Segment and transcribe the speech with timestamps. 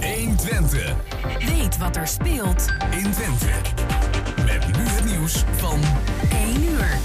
[0.00, 0.94] 1 Twente.
[1.38, 3.46] Weet wat er speelt in Twente.
[4.44, 5.80] Met nu het nieuws van
[6.30, 6.98] 1 uur.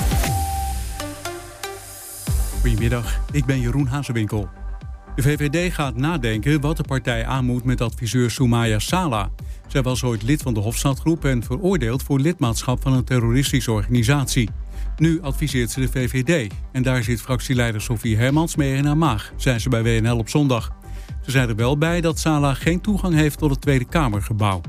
[2.61, 4.49] Goedemiddag, ik ben Jeroen Hazewinkel.
[5.15, 9.29] De VVD gaat nadenken wat de partij aan moet met adviseur Soumaya Sala.
[9.67, 14.49] Zij was ooit lid van de Hofstadgroep en veroordeeld voor lidmaatschap van een terroristische organisatie.
[14.97, 19.34] Nu adviseert ze de VVD en daar zit fractieleider Sofie Hermans mee in haar maag,
[19.35, 20.81] zei ze bij WNL op zondag.
[21.21, 24.62] Ze zei er wel bij dat Sala geen toegang heeft tot het Tweede Kamergebouw.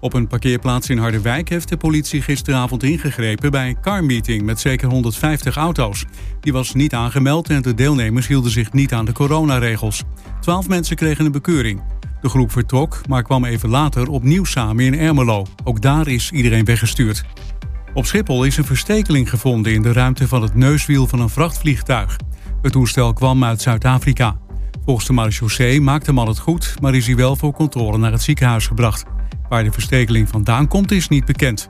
[0.00, 4.88] Op een parkeerplaats in Harderwijk heeft de politie gisteravond ingegrepen bij een carmeeting met zeker
[4.88, 6.04] 150 auto's.
[6.40, 10.02] Die was niet aangemeld en de deelnemers hielden zich niet aan de coronaregels.
[10.40, 11.82] Twaalf mensen kregen een bekeuring.
[12.20, 15.46] De groep vertrok, maar kwam even later opnieuw samen in Ermelo.
[15.64, 17.24] Ook daar is iedereen weggestuurd.
[17.94, 22.16] Op Schiphol is een verstekeling gevonden in de ruimte van het neuswiel van een vrachtvliegtuig.
[22.62, 24.36] Het toestel kwam uit Zuid-Afrika.
[24.84, 28.12] Volgens de marechaussee maakt de man het goed, maar is hij wel voor controle naar
[28.12, 29.04] het ziekenhuis gebracht.
[29.48, 31.68] Waar de verstekeling vandaan komt is niet bekend.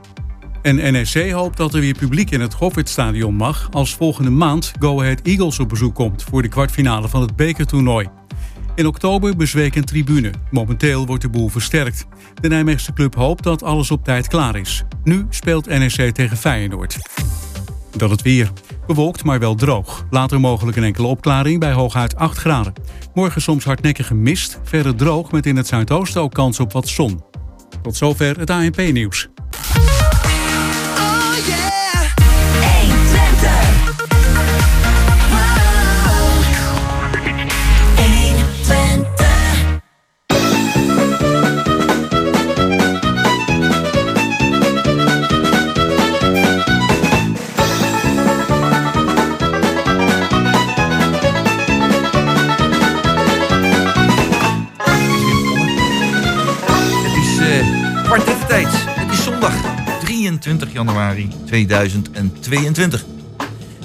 [0.61, 5.01] En NEC hoopt dat er weer publiek in het Goffertstadion mag als volgende maand Go
[5.01, 8.07] Ahead Eagles op bezoek komt voor de kwartfinale van het bekertoernooi.
[8.75, 10.31] In oktober bezweek een tribune.
[10.51, 12.05] Momenteel wordt de boel versterkt.
[12.41, 14.83] De Nijmeegse club hoopt dat alles op tijd klaar is.
[15.03, 16.97] Nu speelt NEC tegen Feyenoord.
[17.97, 18.51] Dan het weer.
[18.95, 20.05] Bewolkt, maar wel droog.
[20.09, 22.73] Later mogelijk een enkele opklaring bij hooguit 8 graden.
[23.13, 24.59] Morgen soms hardnekkige mist.
[24.63, 27.23] Verder droog met in het zuidoosten ook kans op wat zon.
[27.81, 29.29] Tot zover het ANP-nieuws.
[60.41, 63.05] 23 januari 2022.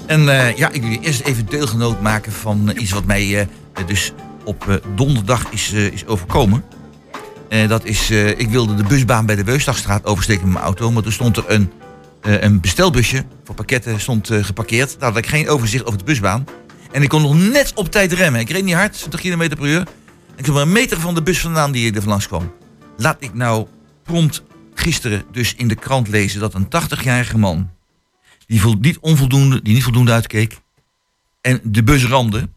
[0.05, 3.39] En eh, ja, ik wil je eerst even deelgenoot maken van eh, iets wat mij
[3.39, 3.47] eh,
[3.85, 6.63] dus op donderdag is, is overkomen.
[7.67, 10.91] Dat is, ik wilde de busbaan bij de Weusdagstraat oversteken met mijn auto.
[10.91, 11.71] Maar toen stond er een,
[12.21, 14.99] een bestelbusje voor pakketten stond, geparkeerd.
[14.99, 16.45] Daar had ik geen overzicht over de busbaan.
[16.91, 18.39] En ik kon nog net op tijd remmen.
[18.39, 19.87] Ik reed niet hard, 20 km per uur.
[20.35, 22.53] Ik kwam een meter van de bus vandaan die er langs kwam.
[22.97, 23.67] Laat ik nou
[24.03, 24.43] prompt
[24.77, 27.71] gisteren dus in de krant lezen dat een 80-jarige man,
[28.47, 30.59] die, niet onvoldoende, die niet voldoende uitkeek,
[31.41, 32.49] en de bus ramde,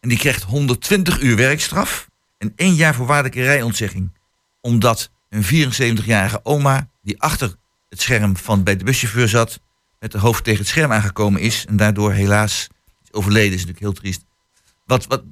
[0.00, 2.08] en die krijgt 120 uur werkstraf
[2.38, 4.12] en één jaar voorwaardelijke rijontzegging.
[4.60, 7.54] Omdat een 74-jarige oma, die achter
[7.88, 9.60] het scherm van bij de buschauffeur zat,
[9.98, 12.66] met de hoofd tegen het scherm aangekomen is en daardoor helaas
[13.10, 14.24] overleden, is natuurlijk heel triest.
[14.84, 15.22] Wat, wat,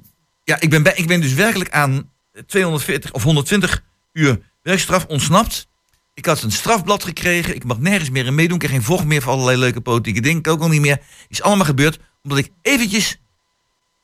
[0.43, 2.11] ja, ik ben, bij, ik ben dus werkelijk aan
[2.45, 3.83] 240 of 120
[4.13, 5.67] uur werkstraf ontsnapt.
[6.15, 7.55] Ik had een strafblad gekregen.
[7.55, 8.53] Ik mag nergens meer in meedoen.
[8.53, 10.39] Ik krijg geen vocht meer voor allerlei leuke politieke dingen.
[10.39, 11.01] Ik ook al niet meer.
[11.27, 13.19] Is allemaal gebeurd omdat ik eventjes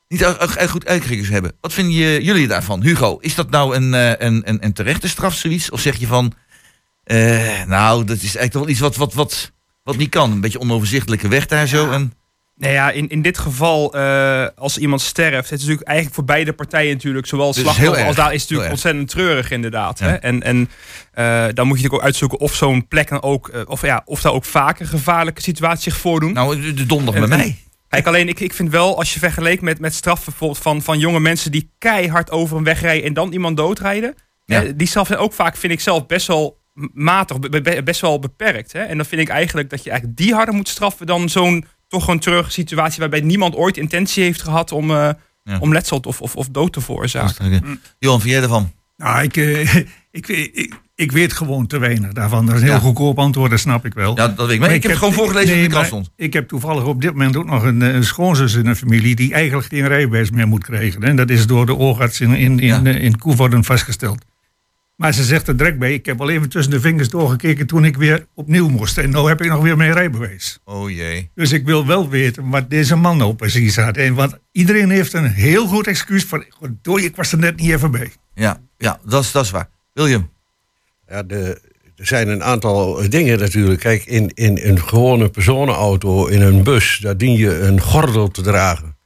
[0.08, 0.24] niet
[0.70, 1.54] goed uitgekeken hebben.
[1.62, 2.82] Wat vinden jullie daarvan?
[2.82, 5.70] Hugo, is dat nou een, eh, een, een, een terechte straf zoiets?
[5.70, 6.34] Of zeg je van,
[7.04, 9.52] eh, nou, dat is eigenlijk wel iets wat, wat, wat,
[9.84, 10.32] wat niet kan.
[10.32, 11.92] Een beetje onoverzichtelijke weg daar zo.
[11.92, 12.14] En,
[12.62, 16.26] Nou ja, in, in dit geval, eh, als iemand sterft, het is natuurlijk eigenlijk voor
[16.26, 20.00] beide partijen natuurlijk, zowel slachtoffer als daar is het natuurlijk ontzettend treurig inderdaad.
[20.00, 20.06] Ja.
[20.06, 20.14] Hè?
[20.16, 20.70] En, en
[21.12, 24.02] eh, dan moet je natuurlijk ook uitzoeken of zo'n plek dan ook, eh, of ja,
[24.06, 26.34] of daar ook vaker gevaarlijke situaties zich voordoen.
[26.34, 27.58] nou, de, donderdag bij en- mij.
[27.88, 31.20] Kijk, alleen ik, ik vind wel, als je vergelijkt met, met straffen van, van jonge
[31.20, 34.16] mensen die keihard over een weg rijden en dan iemand doodrijden.
[34.46, 34.62] Ja.
[34.76, 36.62] die straf zijn ook vaak, vind ik zelf, best wel
[36.94, 38.74] matig, be- be- best wel beperkt.
[38.74, 38.80] Hè?
[38.82, 42.07] En dan vind ik eigenlijk dat je eigenlijk die harder moet straffen dan zo'n toch
[42.07, 45.09] een treurige situatie waarbij niemand ooit intentie heeft gehad om, eh,
[45.44, 45.57] Ja.
[45.59, 47.79] om letsel of, of, of dood te veroorzaken.
[48.00, 48.72] Johan, vind jij ervan?
[48.97, 49.75] Nou, ik, eh,
[50.12, 52.46] ik, ik, ik weet gewoon te weinig daarvan.
[52.46, 52.81] Dat is een heel Ja.
[52.81, 54.16] goedkoop antwoord, dat snap ik wel.
[54.18, 54.59] Ja, dat weet ik.
[54.62, 56.09] Maar, ik, heb het gewoon voorgelezen nee, in de krant stond.
[56.16, 59.16] Ik heb toevallig op dit moment ook nog een, eh, een schoonzus in een familie...
[59.16, 61.03] die eigenlijk geen rijbewijs meer moet krijgen.
[61.03, 62.91] En dat is door de oogarts in, in, in, Ja.
[62.94, 64.25] in Koevoorden vastgesteld.
[65.01, 65.94] Maar ze zegt er direct bij...
[65.94, 68.98] ik heb al even tussen de vingers doorgekeken toen ik weer opnieuw moest.
[68.98, 70.59] En nu heb ik nog weer mijn rijbewijs.
[70.63, 71.30] Oh jee.
[71.36, 73.98] Dus ik wil wel weten wat deze man nou precies had.
[73.98, 76.45] En want iedereen heeft een heel goed excuus van...
[76.50, 78.12] "Goddorie, ik was er net niet even bij.
[78.33, 79.69] Ja, ja dat, is, dat is waar.
[79.94, 80.30] William.
[81.07, 81.62] Ja, de,
[81.95, 83.80] er zijn een aantal dingen natuurlijk.
[83.80, 88.42] Kijk, in, in een gewone personenauto, in een bus, daar dien je een gordel te
[88.42, 88.97] dragen.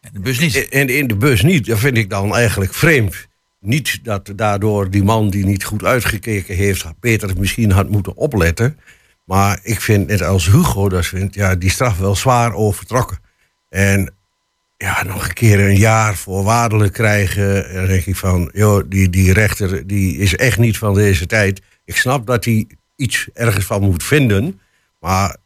[0.00, 0.68] En de bus niet.
[0.68, 1.66] En in de bus niet.
[1.66, 3.30] Dat vind ik dan eigenlijk vreemd.
[3.64, 8.78] Niet dat daardoor die man die niet goed uitgekeken heeft, beter misschien had moeten opletten.
[9.24, 13.18] Maar ik vind, net als Hugo dat vindt, ja, die straf wel zwaar overtrokken.
[13.68, 14.14] En
[14.76, 17.68] ja, nog een keer een jaar voorwaardelijk krijgen.
[17.68, 21.26] En dan denk ik van, joh, die, die rechter die is echt niet van deze
[21.26, 21.62] tijd.
[21.84, 22.66] Ik snap dat hij
[22.96, 24.60] iets ergens van moet vinden.
[25.00, 25.36] Maar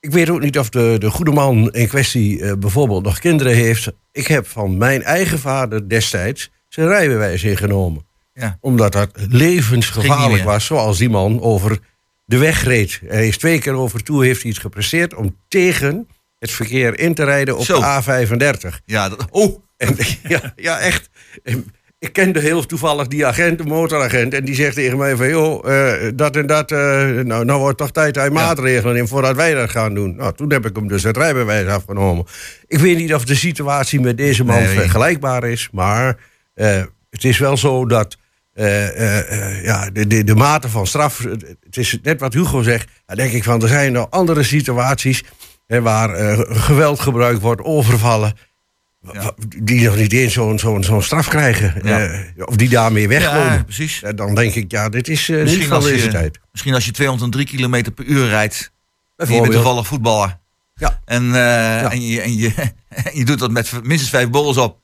[0.00, 3.54] ik weet ook niet of de, de goede man in kwestie eh, bijvoorbeeld nog kinderen
[3.54, 3.92] heeft.
[4.12, 8.06] Ik heb van mijn eigen vader destijds zijn rijbewijs ingenomen.
[8.32, 8.58] Ja.
[8.60, 11.78] Omdat dat levensgevaarlijk was, zoals die man over
[12.24, 13.00] de weg reed.
[13.06, 17.14] Hij is twee keer over toe, heeft hij iets gepresteerd om tegen het verkeer in
[17.14, 17.80] te rijden op Zo.
[17.80, 18.82] de A35.
[18.84, 19.96] Ja, dat, oh, En,
[20.28, 21.10] ja, ja, echt.
[21.98, 24.34] Ik kende heel toevallig die agent, de motoragent.
[24.34, 26.72] En die zegt tegen mij van, joh, eh, dat en dat.
[26.72, 26.78] eh,
[27.10, 30.16] nou, nou wordt toch tijd je maatregelen in voordat wij dat gaan doen.
[30.16, 32.24] Nou, toen heb ik hem dus het rijbewijs afgenomen.
[32.66, 35.68] Ik weet niet of de situatie met deze man Nee, vergelijkbaar is.
[35.72, 36.16] Maar
[37.10, 38.16] het is wel zo dat...
[38.52, 41.18] eh, eh, eh, ja, de, de, de mate van straf,
[41.64, 42.88] het is net wat Hugo zegt.
[43.06, 45.22] Dan denk ik van, er zijn nog andere situaties
[45.66, 48.32] hè, waar eh, geweld gebruikt wordt, overvallen.
[49.58, 51.74] Die nog niet eens zo'n zo'n zo'n straf krijgen.
[51.84, 52.04] Ja.
[52.06, 53.52] eh, of die daarmee wegkomen.
[53.52, 54.02] ja, precies.
[54.02, 56.38] Eh, Dan denk ik, ja, dit is eh, niet Misschien van als, deze je, tijd.
[56.52, 58.72] misschien als je 203 km per uur rijdt.
[59.16, 60.38] En je bent toevallig voetballer.
[60.74, 61.00] Ja.
[61.04, 62.52] En, eh, en, je, en, je,
[62.88, 64.82] en je doet dat met minstens vijf borrels op.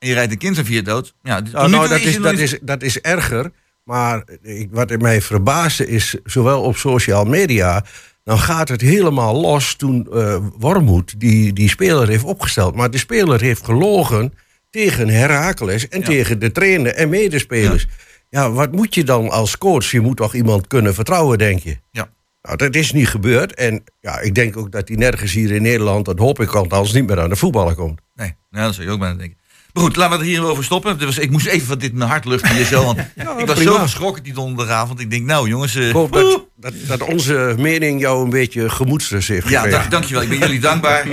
[0.00, 1.14] En je rijdt een kind van vier dood.
[1.22, 3.50] Ja, Nou, nu nou, dat, is, dat, is, dat is erger.
[3.84, 7.84] Maar ik, wat mij verbaasde is, zowel op social media...
[8.24, 12.74] dan gaat het helemaal los toen eh Wormoed die, die speler heeft opgesteld.
[12.74, 14.34] Maar de speler heeft gelogen
[14.70, 15.88] tegen Herakles...
[15.88, 16.06] en Ja.
[16.06, 17.86] tegen de trainer en medespelers.
[18.28, 18.50] Ja.
[18.50, 19.90] wat moet je dan als coach?
[19.90, 21.76] Je moet toch iemand kunnen vertrouwen, denk je?
[21.90, 22.08] Ja.
[22.42, 23.54] Nou, dat is niet gebeurd.
[23.54, 26.04] En ja, ik denk ook dat hij nergens hier in Nederland...
[26.04, 28.00] dat hoop ik althans niet meer aan de voetballen komt.
[28.14, 29.38] Nee, nou, dat zou je ook bijna denken.
[29.72, 31.04] Maar goed, laten we het hierover stoppen.
[31.04, 32.84] Was, ik moest even van dit mijn hart luchten hier zo.
[32.84, 32.98] Want
[33.38, 33.72] ik was prima.
[33.72, 35.00] zo geschrokken die donderdagavond.
[35.00, 35.74] Ik denk, nou jongens...
[35.74, 39.78] eh, Ik hoop dat, dat, dat onze mening jou een beetje gemoedsrust heeft Ja, gegeven.
[39.80, 40.22] dank, dankjewel.
[40.22, 41.06] Ik ben jullie dankbaar.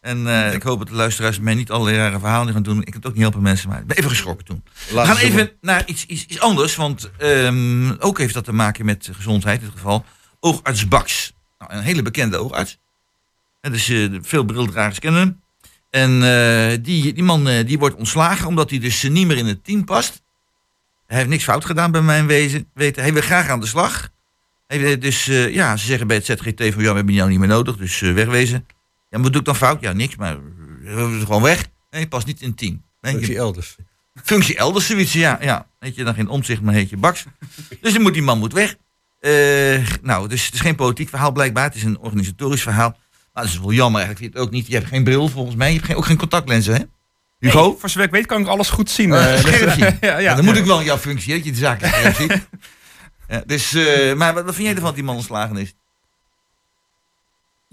[0.00, 2.78] En eh, ik hoop dat de luisteraars mij niet alle rare verhalen gaan doen.
[2.78, 4.62] Ik kan het ook niet helpen mensen, maar ik ben even geschrokken toen.
[4.90, 8.84] We gaan even naar iets, iets, iets anders, want ehm, ook heeft dat te maken
[8.84, 10.04] met gezondheid in dit geval.
[10.40, 11.32] Oogarts Baks.
[11.58, 12.78] Nou, een hele bekende oogarts.
[13.60, 15.40] En dus eh, veel brildragers kennen hem.
[15.96, 19.46] En eh, die, die man eh, die wordt ontslagen omdat hij dus niet meer in
[19.46, 20.22] het team past.
[21.06, 23.02] Hij heeft niks fout gedaan bij mijn wezen, weten.
[23.02, 24.08] Hij wil graag aan de slag.
[24.66, 27.38] Hij dus, eh, ja, ze zeggen bij het ZGT van ja, we hebben jou niet
[27.38, 28.66] meer nodig, dus wegwezen.
[29.10, 29.80] Ja, maar wat doe ik dan fout?
[29.80, 30.36] Ja, niks, maar
[31.24, 31.64] gewoon weg.
[31.90, 32.82] Nee, je past niet in het team.
[33.00, 33.76] Nee, Dat je- is elders.
[34.24, 35.38] functie elders zoiets, ja.
[35.40, 35.66] ja.
[35.78, 37.24] Weet je, dan geen omzicht, maar heet je Baks.
[37.80, 38.76] dus dan moet die man moet weg.
[40.02, 41.64] Nou, dus het is geen politiek verhaal blijkbaar.
[41.64, 42.96] Het is een organisatorisch verhaal.
[43.36, 44.18] Maar dat is wel jammer eigenlijk.
[44.18, 44.66] Vind je het ook niet?
[44.66, 45.68] Je hebt geen bril volgens mij.
[45.68, 46.80] Je hebt geen, ook geen contactlenzen, hè?
[47.38, 47.68] Hugo?
[47.68, 49.10] Nee, voor zover ik weet kan ik alles goed zien.
[49.10, 49.40] Dus,
[49.74, 49.78] zien.
[49.84, 52.48] ja, ja, Ja, dan moet ik wel in jouw functie, dat je de zaken ziet.
[53.46, 55.74] Dus, eh, maar wat, wat vind jij ervan dat die man ontslagen is?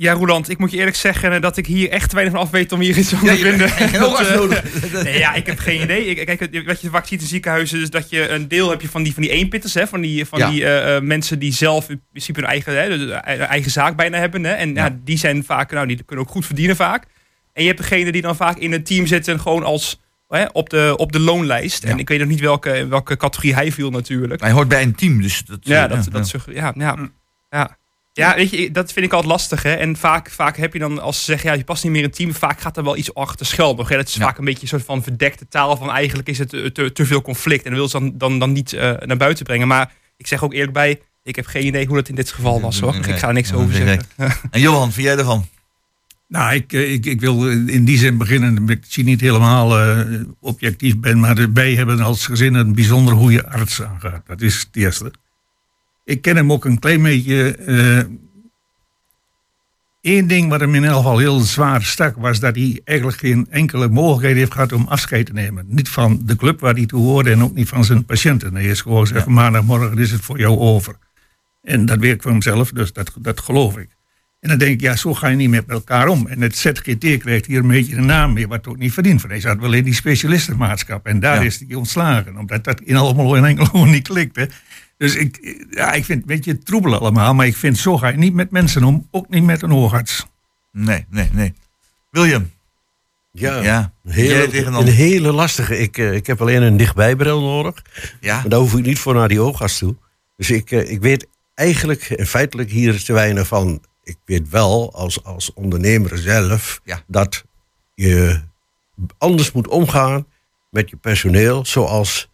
[0.03, 2.43] Ja, Roland, ik moet je eerlijk zeggen eh, dat ik hier echt te weinig van
[2.43, 3.67] af weet om hier iets Ja, te vinden.
[3.77, 5.03] eh.
[5.03, 6.05] Nee, ja, ik heb geen idee.
[6.05, 8.89] Ik, kijk, wat je vaak ziet in ziekenhuizen is dat je een deel heb je
[8.89, 10.49] van die, van die eenpitters, hè, van die, van Ja.
[10.49, 13.95] die eh, eh, mensen die zelf in principe hun eigen, hè, de- de eigen zaak
[13.95, 14.43] bijna hebben.
[14.43, 14.85] Hè, en ja.
[14.85, 14.97] Ja.
[15.03, 17.05] die zijn vaak, nou, die kunnen ook goed verdienen vaak.
[17.53, 20.69] En je hebt degene die dan vaak in het team zitten, gewoon als hè, op,
[20.69, 21.83] de, op de loonlijst.
[21.83, 21.89] Ja.
[21.89, 24.41] En ik weet nog niet welke, welke categorie hij viel natuurlijk.
[24.41, 25.57] Hij hoort bij een team, dus dat...
[25.61, 27.09] Ja, eh, dat, ja, dat ja.
[27.49, 27.77] ja,
[28.13, 29.63] ja, weet je, dat vind ik altijd lastig.
[29.63, 29.73] Hè?
[29.73, 32.07] En vaak, vaak heb je dan, als ze zeggen, ja, je past niet meer in
[32.07, 33.89] het team, vaak gaat er wel iets achter schuil nog.
[33.89, 33.95] Hè?
[33.95, 34.21] Dat is Ja.
[34.25, 37.05] vaak een beetje een soort van verdekte taal van eigenlijk is het eh, te, te
[37.05, 37.63] veel conflict.
[37.63, 39.67] En dat wil ze dan, dan, dan niet eh, naar buiten brengen.
[39.67, 42.61] Maar ik zeg ook eerlijk bij, ik heb geen idee hoe dat in dit geval
[42.61, 42.91] was hoor.
[42.91, 44.39] Nee, Ik ga er niks nee, over nee, zeggen.
[44.51, 45.47] En Johan, vind jij ervan?
[46.27, 48.67] Nou, ik, eh, ik, ik wil in die zin beginnen.
[48.69, 49.99] Ik zie niet helemaal eh,
[50.39, 54.21] objectief ben, maar wij hebben als gezin een bijzonder goede arts aangehad.
[54.27, 55.11] Dat is het eerste.
[56.05, 57.55] Ik ken hem ook een klein beetje.
[60.01, 63.47] Eén ding wat hem in elk geval heel zwaar stak, was dat hij eigenlijk geen
[63.49, 65.65] enkele mogelijkheid heeft gehad om afscheid te nemen.
[65.67, 68.53] Niet van de club waar hij toe hoorde en ook niet van zijn patiënten.
[68.55, 70.95] Hij is gewoon gezegd, maandagmorgen is het voor jou over.
[71.61, 73.89] En dat ik van hemzelf, dus dat, dat geloof ik.
[74.39, 76.27] En dan denk ik, ja, zo ga je niet met elkaar om.
[76.27, 79.19] En het ZGT krijgt hier een beetje een naam mee, wat ook niet verdient.
[79.21, 81.05] Want hij zat wel in die specialistenmaatschap.
[81.05, 81.41] En daar Ja.
[81.41, 84.49] is hij ontslagen, omdat dat in allemaal in Engeland niet klikte.
[85.03, 87.33] Dus ik, ja, ik vind het een beetje troebel allemaal.
[87.33, 89.07] Maar ik vind, zo ga je niet met mensen om.
[89.11, 90.25] Ook niet met een oogarts.
[90.71, 91.53] Nee, nee, nee.
[92.09, 92.51] William?
[93.31, 93.93] Ja, Ja.
[94.07, 95.77] hele, een hele lastige.
[95.79, 97.81] Ik, eh, ik heb alleen een dichtbijbril nodig.
[98.21, 98.35] Ja?
[98.39, 99.95] Maar daar hoef ik niet voor naar die oogarts toe.
[100.37, 103.81] Dus ik, eh, ik weet eigenlijk en feitelijk hier te weinig van.
[104.03, 107.03] Ik weet wel als, als ondernemer zelf Ja.
[107.07, 107.43] dat
[107.95, 108.41] je
[109.17, 110.25] anders moet omgaan
[110.69, 112.29] met je personeel zoals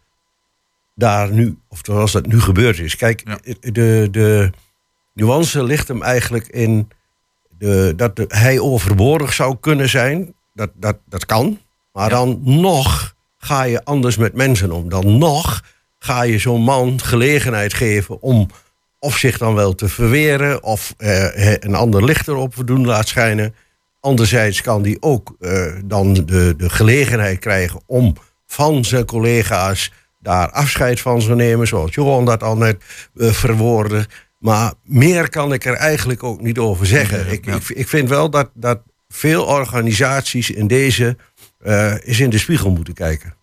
[1.00, 2.96] daar nu, of zoals dat nu gebeurd is.
[2.96, 3.38] Kijk, Ja.
[3.60, 4.50] de, de
[5.14, 6.88] nuance ligt hem eigenlijk in
[7.58, 11.58] de, dat de- hij overbodig zou kunnen zijn dat, dat, dat kan.
[11.92, 14.88] Maar dan nog ga je anders met mensen om.
[14.88, 15.62] Dan nog
[15.98, 18.48] ga je zo'n man gelegenheid geven om
[18.98, 20.62] of zich dan wel te verweren...
[20.62, 23.54] of eh, een ander licht erop te doen laat schijnen.
[24.00, 28.16] Anderzijds kan die ook eh, dan de, de gelegenheid krijgen om
[28.46, 32.84] van zijn collega's daar afscheid van te nemen, zoals Johan dat al net
[33.16, 34.06] eh, verwoordde.
[34.38, 37.32] Maar meer kan ik er eigenlijk ook niet over zeggen.
[37.32, 41.16] Ik, ik, ik vind wel dat, dat veel organisaties in deze
[41.58, 43.34] eh eens in de spiegel moeten kijken.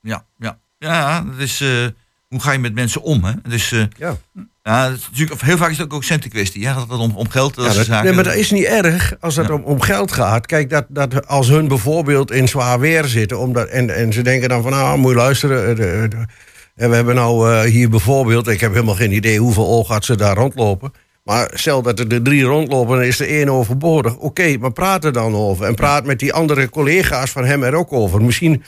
[0.00, 0.58] Ja, ja.
[0.78, 1.86] Ja, dat is, eh,
[2.28, 3.24] hoe ga je met mensen om?
[3.24, 3.32] Hè?
[3.48, 4.16] Dus, eh, Ja.
[4.62, 6.60] ja, natuurlijk, heel vaak is het ook een centenkwestie.
[6.60, 8.04] Ja, dat het om, om geld, dat Ja, dat, zaken.
[8.04, 9.54] nee, maar dat is niet erg als het Ja.
[9.54, 10.46] om, om geld gaat.
[10.46, 13.38] Kijk, dat, dat als hun bijvoorbeeld in zwaar weer zitten...
[13.38, 15.68] Omdat, en, en ze denken dan van, nou, moet je luisteren...
[15.70, 16.26] eh, de- de-
[16.76, 18.48] en we hebben nou eh, hier bijvoorbeeld...
[18.48, 20.92] ik heb helemaal geen idee hoeveel oogartsen daar rondlopen...
[21.24, 24.16] maar stel dat er de drie rondlopen, dan is er één overbodig.
[24.16, 25.66] Oké, maar praat er dan over.
[25.66, 28.22] En praat met die andere collega's van hem er ook over.
[28.22, 28.62] Misschien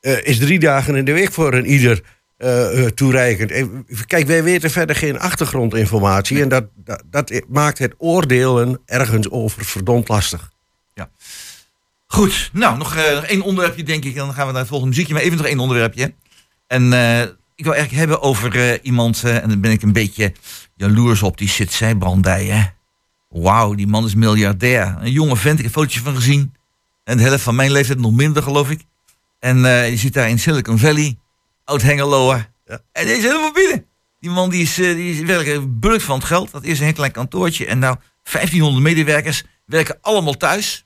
[0.00, 2.02] eh, is drie dagen in de week voor een ieder
[2.42, 3.50] eh, eh, toereikend.
[3.50, 6.42] En Kijk, wij weten verder geen achtergrondinformatie.
[6.42, 10.50] En dat, dat, dat maakt het oordelen ergens over verdomd lastig.
[12.12, 14.16] Goed, nou, nog, eh, nog één onderwerpje denk ik.
[14.16, 15.14] En dan gaan we naar het volgende muziekje.
[15.14, 16.14] Maar even nog één onderwerpje.
[16.66, 17.20] En eh,
[17.54, 19.24] ik wil eigenlijk hebben over eh, iemand...
[19.24, 20.32] eh, en daar ben ik een beetje
[20.76, 21.38] jaloers op.
[21.38, 22.62] Die zit zijbrandij, hè.
[23.28, 24.96] Wauw, die man is miljardair.
[25.00, 26.54] Een jonge vent, ik heb een fotootje van gezien.
[27.04, 28.84] En de helft van mijn leeftijd, nog minder geloof ik.
[29.38, 31.16] En eh je zit daar in Silicon Valley.
[31.64, 32.50] Oud-Hengeloer.
[32.64, 32.80] Ja.
[32.92, 33.86] En is helemaal binnen.
[34.20, 36.50] Die man die is, eh, die is werkelijk bulk van het geld.
[36.50, 37.66] Dat is een heel klein kantoortje.
[37.66, 40.84] En nou, 1500 medewerkers werken allemaal thuis.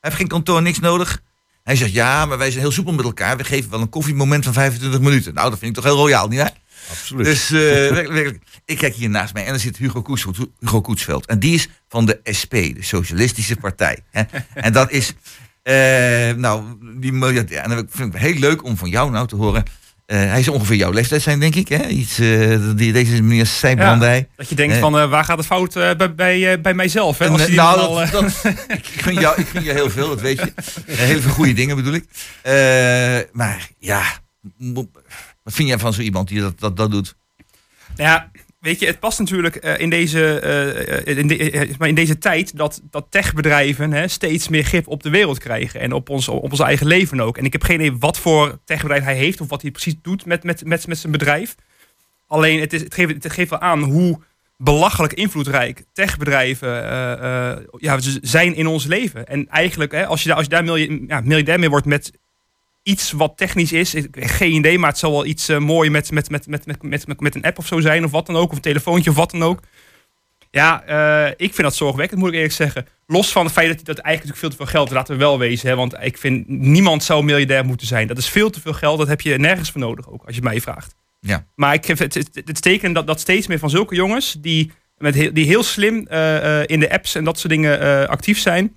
[0.00, 1.22] Hij heeft geen kantoor, niks nodig.
[1.62, 3.36] Hij zegt, ja, maar wij zijn heel soepel met elkaar.
[3.36, 5.34] We geven wel een koffiemoment van 25 minuten.
[5.34, 6.52] Nou, dat vind ik toch heel royaal, niet waar?
[6.90, 7.24] Absoluut.
[7.24, 8.44] Dus eh, werkelijk, werkelijk.
[8.64, 10.26] ik kijk hier naast mij en er zit Hugo, Koets,
[10.60, 11.26] Hugo Koetsveld.
[11.26, 13.98] En die is van de SP, de Socialistische Partij.
[14.10, 14.22] Hè?
[14.54, 15.12] En dat is,
[15.62, 15.74] eh,
[16.32, 16.64] nou,
[17.00, 17.62] die miljardair.
[17.62, 19.64] En dat vind ik heel leuk om van jou nou te horen.
[20.06, 21.68] Eh, hij is ongeveer jouw leeftijd zijn, denk ik.
[21.68, 21.86] Hè?
[21.86, 24.28] Iets, eh, die, deze meneer Sijbrandij.
[24.36, 24.80] Dat je denkt Eh.
[24.80, 27.18] van, waar gaat het fout bij, bij, bij mijzelf?
[27.18, 27.28] Hè?
[27.28, 28.42] Als die nou, al, dat,
[28.78, 30.52] ik, gun jou, ik gun je heel veel, dat weet je.
[30.86, 32.04] Heel veel goede dingen bedoel ik.
[33.32, 34.02] Maar ja,
[35.42, 37.16] wat vind jij van zo iemand die dat, dat, dat doet?
[37.96, 38.30] Ja,
[38.64, 43.06] weet je, het past natuurlijk eh, in, deze, eh, in, in deze tijd dat, dat
[43.10, 45.80] techbedrijven hè, steeds meer grip op de wereld krijgen.
[45.80, 47.38] En op ons, op ons eigen leven ook.
[47.38, 50.26] En ik heb geen idee wat voor techbedrijf hij heeft of wat hij precies doet
[50.26, 51.54] met, met, met, met zijn bedrijf.
[52.26, 54.20] Alleen het, is, het, geeft, het geeft wel aan hoe
[54.56, 56.68] belachelijk invloedrijk techbedrijven
[57.78, 59.26] ja, zijn in ons leven.
[59.26, 62.12] En eigenlijk, hè, als je daar, als je daar milja- ja, miljardair mee wordt met
[62.84, 63.94] iets wat technisch is.
[64.12, 67.06] Geen idee, maar het zal wel iets eh mooi met, met, met, met, met, met,
[67.06, 68.04] met, met een app of zo zijn.
[68.04, 68.50] Of wat dan ook.
[68.50, 69.60] Of een telefoontje of wat dan ook.
[70.54, 72.86] Ja, eh, ik vind dat zorgwekkend, moet ik eerlijk zeggen.
[73.06, 74.90] Los van het feit dat dat eigenlijk natuurlijk veel te veel geld.
[74.90, 75.68] Laten we wel wezen.
[75.68, 78.06] Hè, want ik vind niemand zou miljardair moeten zijn.
[78.06, 78.98] Dat is veel te veel geld.
[78.98, 80.94] Dat heb je nergens voor nodig ook, als je mij vraagt.
[81.20, 81.46] Ja.
[81.54, 84.36] Maar ik het, het, het teken dat, dat steeds meer van zulke jongens...
[84.38, 88.38] die, met heel, die heel slim eh, in de apps en dat soort dingen actief
[88.38, 88.76] zijn...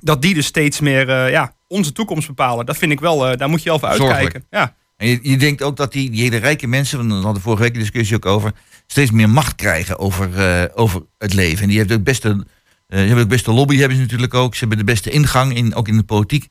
[0.00, 2.66] dat die dus steeds meer ja, onze toekomst bepalen.
[2.66, 4.14] Dat vind ik wel, eh, daar moet je wel voor Zorgelijk.
[4.18, 4.48] uitkijken.
[4.50, 4.74] Ja.
[4.96, 7.42] En je, je denkt ook dat die, die hele rijke mensen, want daar hadden we
[7.42, 8.52] vorige week een discussie ook over,
[8.86, 11.62] steeds meer macht krijgen over, eh, over het leven.
[11.62, 12.46] En die hebben ook best een,
[12.86, 14.52] eh, hebben ook best een lobby, hebben ze natuurlijk ook.
[14.54, 16.48] Ze hebben de beste ingang, in, ook in de politiek.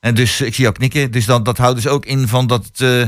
[0.00, 1.10] En dus eh, ik zie jou knikken.
[1.10, 3.04] Dus dat, dat houdt dus ook in van dat, eh,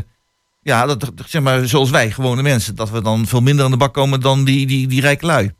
[0.60, 3.76] ja, dat, zeg maar, zoals wij, gewone mensen, dat we dan veel minder aan de
[3.76, 5.54] bak komen dan die, die, die rijke lui.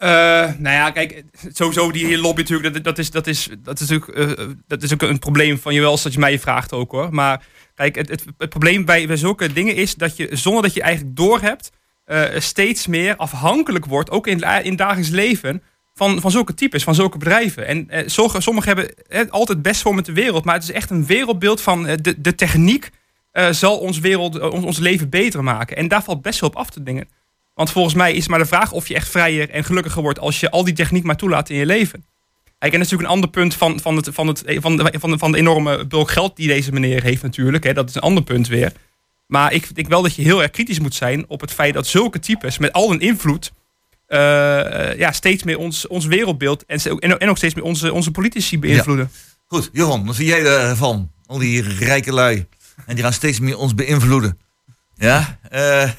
[0.00, 0.10] Eh,
[0.58, 4.38] nou ja, kijk, sowieso die lobby natuurlijk, dat, dat, is, dat, is, dat, is natuurlijk,
[4.38, 7.14] eh, dat is ook een probleem van je wel, als je mij vraagt ook hoor.
[7.14, 10.82] Maar kijk, het, het, probleem bij, bij zulke dingen is dat je, zonder dat je
[10.82, 11.70] eigenlijk doorhebt,
[12.04, 15.62] eh steeds meer afhankelijk wordt, ook in, in dagelijks leven,
[16.00, 17.66] van, van zulke types, van zulke bedrijven.
[17.66, 20.90] En eh, sommige, sommigen hebben altijd best voor met de wereld, maar het is echt
[20.90, 22.90] een wereldbeeld van eh, de, de techniek
[23.32, 25.76] eh, zal ons, wereld, eh, ons, ons leven beter maken.
[25.76, 27.08] En daar valt best wel op af te dingen.
[27.60, 30.18] Want volgens mij is het maar de vraag of je echt vrijer en gelukkiger wordt
[30.18, 32.04] als je al die techniek maar toelaat in je leven.
[32.58, 34.92] Kijk, en dat is natuurlijk een ander punt van, van, het, van, het, van, de,
[34.98, 37.64] van, de, van de enorme bulk geld die deze meneer heeft natuurlijk.
[37.64, 37.72] Hè.
[37.72, 38.72] Dat is een ander punt weer.
[39.26, 41.86] Maar ik denk wel dat je heel erg kritisch moet zijn op het feit dat
[41.86, 43.52] zulke types met al hun invloed
[44.06, 44.18] eh,
[44.98, 48.58] ja, steeds meer ons, ons wereldbeeld en, en, en ook steeds meer onze, onze politici
[48.58, 49.10] beïnvloeden.
[49.46, 51.10] Goed, Johan, wat vind jij ervan?
[51.26, 52.46] Al die rijke lui.
[52.86, 54.38] En die gaan steeds meer ons beïnvloeden.
[54.94, 55.38] Ja?
[55.50, 55.90] eh,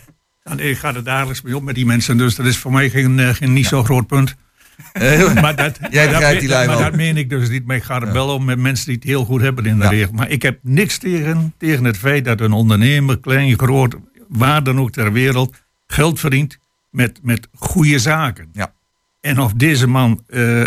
[0.43, 2.71] Ja, nee, ik ga er dagelijks mee op met die mensen, dus dat is voor
[2.71, 4.35] mij geen, eh, geen niet zo groot punt.
[4.93, 7.65] eh, Maar dat, Jij begrijpt die lui maar dat meen ik dus niet.
[7.65, 9.87] Maar ik ga er wel om met mensen die het heel goed hebben in de
[9.87, 10.11] regio.
[10.11, 13.95] Maar ik heb niks tegen, tegen het feit dat een ondernemer, klein, groot,
[14.27, 15.55] waar dan ook ter wereld,
[15.87, 16.57] geld verdient
[16.89, 18.49] met, met goede zaken.
[18.53, 18.73] Ja.
[19.21, 20.63] En of deze man eh,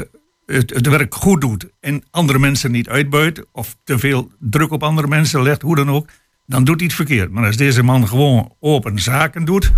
[0.46, 4.82] het, het werk goed doet en andere mensen niet uitbuit of te veel druk op
[4.82, 6.08] andere mensen legt, hoe dan ook,
[6.46, 7.30] dan doet hij het verkeerd.
[7.30, 9.72] Maar als deze man gewoon open zaken doet,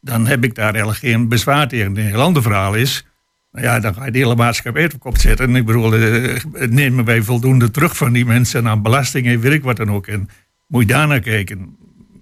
[0.00, 1.96] dan heb ik daar eigenlijk geen bezwaar tegen.
[1.96, 3.06] Een heel ander verhaal is,
[3.52, 5.56] nou ja, dan ga je de hele maatschappij op kop zetten.
[5.56, 9.76] Ik bedoel, eh, nemen wij voldoende terug van die mensen aan belastingen, weet ik wat
[9.76, 10.06] dan ook.
[10.06, 10.28] En
[10.66, 11.76] moet je daarnaar kijken.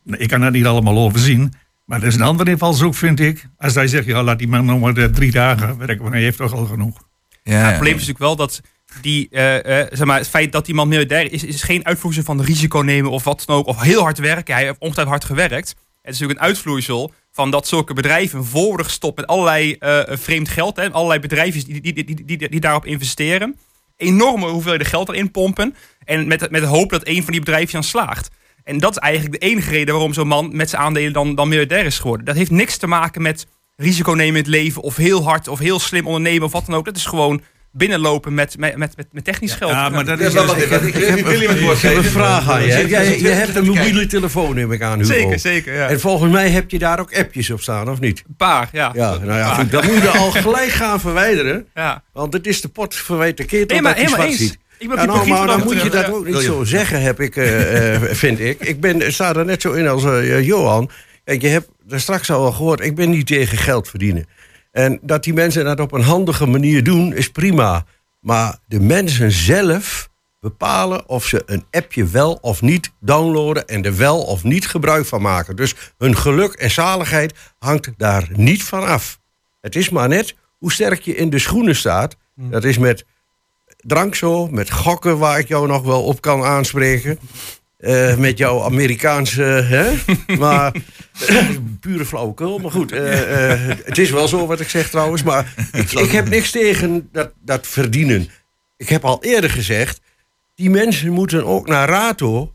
[0.04, 1.52] Ik kan dat niet allemaal overzien.
[1.84, 3.46] Maar dat is een andere invalshoek, vind ik.
[3.56, 6.22] Als hij zegt, ja, laat die man nog maar eh, drie dagen werken, want hij
[6.22, 7.08] heeft toch al genoeg.
[7.42, 8.62] Ja, het probleem is natuurlijk wel dat
[9.00, 12.42] die, eh, eh, zeg maar, het feit dat iemand miljardair is, is geen uitvloeisel van
[12.42, 13.66] risico nemen of wat dan ook.
[13.66, 14.54] Of heel hard werken.
[14.54, 15.68] Hij heeft ongetwijfeld hard gewerkt.
[15.68, 20.00] Het is natuurlijk een uitvloeisel van dat zulke bedrijven voor worden gestopt met allerlei eh,
[20.06, 20.76] vreemd geld.
[20.76, 23.58] Hè, allerlei bedrijven die, die, die, die, die daarop investeren.
[23.96, 25.74] Enorme hoeveelheden geld erin pompen.
[26.04, 28.30] En met, met de hoop dat een van die bedrijven dan slaagt.
[28.64, 31.48] En dat is eigenlijk de enige reden waarom zo'n man met zijn aandelen dan, dan
[31.48, 32.26] miljardair is geworden.
[32.26, 35.58] Dat heeft niks te maken met risico nemen in het leven of heel hard of
[35.58, 36.84] heel slim ondernemen of wat dan ook.
[36.84, 37.42] Dat is gewoon
[37.76, 39.70] binnenlopen met, met, met, met technisch geld.
[39.70, 40.32] Ja, maar dat Ja, is...
[40.32, 42.88] maar wat- ik- heb een vraag aan je.
[43.18, 45.12] Je hebt een mobiele telefoon, neem ik aan, Hugo.
[45.12, 45.74] Zeker, zeker.
[45.74, 45.88] Ja.
[45.88, 48.22] En volgens mij heb je daar ook appjes op staan, of niet?
[48.28, 48.90] Een paar, ja.
[48.94, 51.66] Ja, nou ja, dat moet je al gelijk gaan verwijderen.
[51.74, 52.02] Ja.
[52.12, 54.36] Want het is de pot verwijt de ketel Nee, maar dat je zwart eens.
[54.38, 54.58] ziet.
[54.78, 57.36] Ik ben Ja, nou, maar dan moet je dat ook niet zo zeggen, heb ik,
[57.36, 58.60] eh, eh, vind ik.
[58.60, 60.90] Ik ben, sta er net zo in als eh, Johan.
[61.24, 64.26] Kijk, je hebt er straks al wel gehoord, ik ben niet tegen geld verdienen.
[64.76, 67.84] En dat die mensen dat op een handige manier doen, is prima.
[68.20, 70.08] Maar de mensen zelf
[70.40, 75.06] bepalen of ze een appje wel of niet downloaden en er wel of niet gebruik
[75.06, 75.56] van maken.
[75.56, 79.18] Dus hun geluk en zaligheid hangt daar niet van af.
[79.60, 82.16] Het is maar net hoe sterk je in de schoenen staat.
[82.34, 83.04] Dat is met
[83.76, 87.18] drank zo, met gokken waar ik jou nog wel op kan aanspreken.
[87.86, 89.92] Eh, met jouw Amerikaanse, hè?
[90.38, 90.72] Maar
[91.80, 92.58] pure flauwekul.
[92.58, 95.22] Maar goed, eh, eh, het is wel zo wat ik zeg trouwens.
[95.22, 98.28] Maar ik, ik heb niks tegen dat, dat verdienen.
[98.76, 100.00] Ik heb al eerder gezegd,
[100.54, 102.54] die mensen moeten ook naar Rato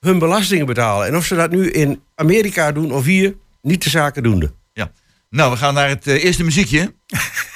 [0.00, 1.06] hun belastingen betalen.
[1.06, 4.52] En of ze dat nu in Amerika doen of hier, niet de zaken doende.
[4.72, 4.92] Ja.
[5.30, 6.94] Nou, we gaan naar het eh, eerste muziekje.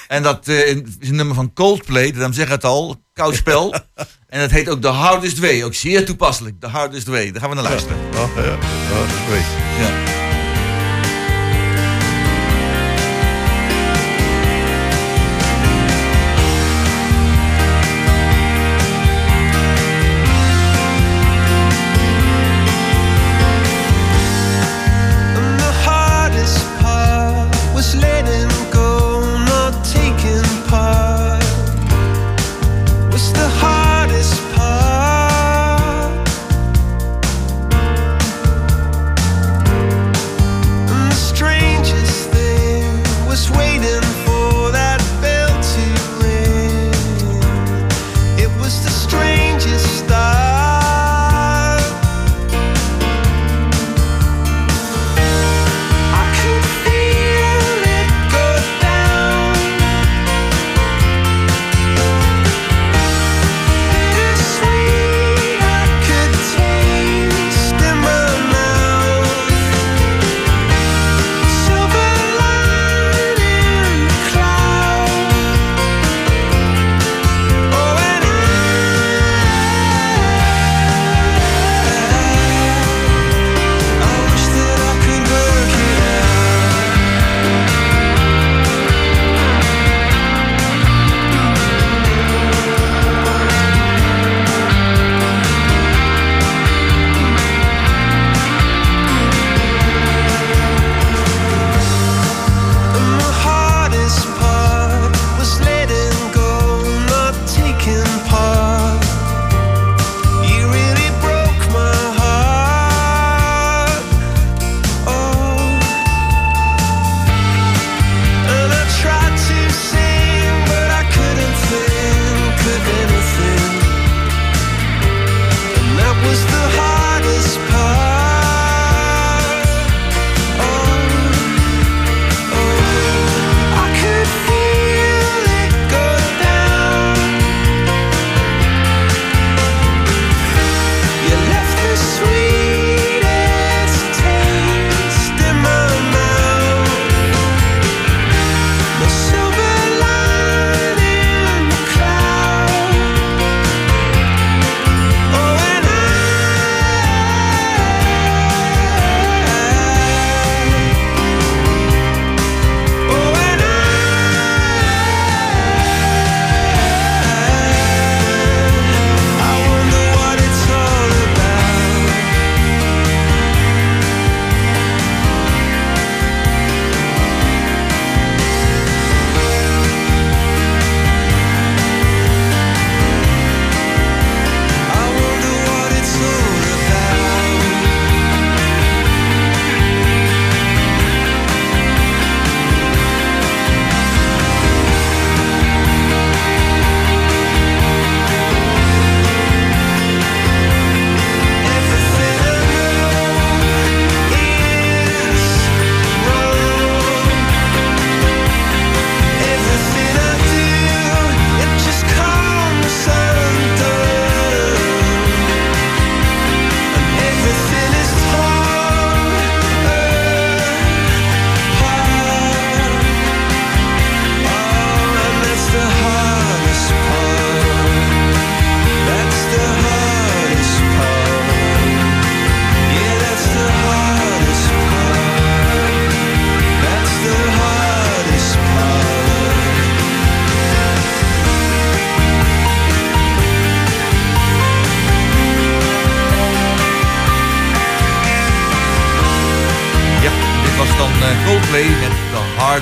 [0.07, 0.69] en dat eh,
[0.99, 2.11] is een nummer van Coldplay.
[2.11, 3.01] Dan zeg het al.
[3.13, 3.73] Koud spel.
[4.35, 5.63] en dat heet ook The Hardest Way.
[5.63, 6.59] Ook zeer toepasselijk.
[6.59, 7.31] The Hardest Way.
[7.31, 7.97] Daar gaan we naar luisteren.
[9.79, 10.14] Ja.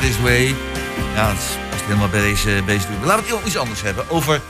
[0.04, 0.56] Hardest Way.
[1.14, 2.88] Ja, is- past helemaal bij deze, deze.
[3.04, 4.10] Laten we het iets anders hebben.
[4.10, 4.42] Over eh,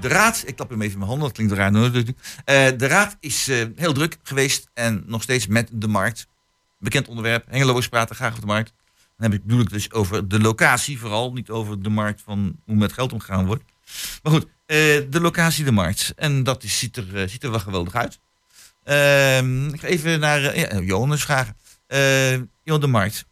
[0.00, 0.42] de raad.
[0.46, 1.74] Ik klap hem even in mijn handen, dat klinkt raar.
[1.74, 6.26] Eh, de raad is eh, heel druk geweest en nog steeds met de markt.
[6.78, 7.44] Bekend onderwerp.
[7.48, 8.72] Hengeloers praten graag over de markt.
[9.16, 11.32] Dan heb ik, bedoel ik dus over de locatie vooral.
[11.32, 13.62] Niet over de markt van hoe met geld omgegaan wordt.
[14.22, 16.12] Maar goed, de locatie, de markt.
[16.16, 18.18] En dat is, ziet, er, ziet er wel geweldig uit.
[18.84, 21.56] Ehm, ik ga even naar ja, vragen.
[22.62, 23.28] Johan, de markt.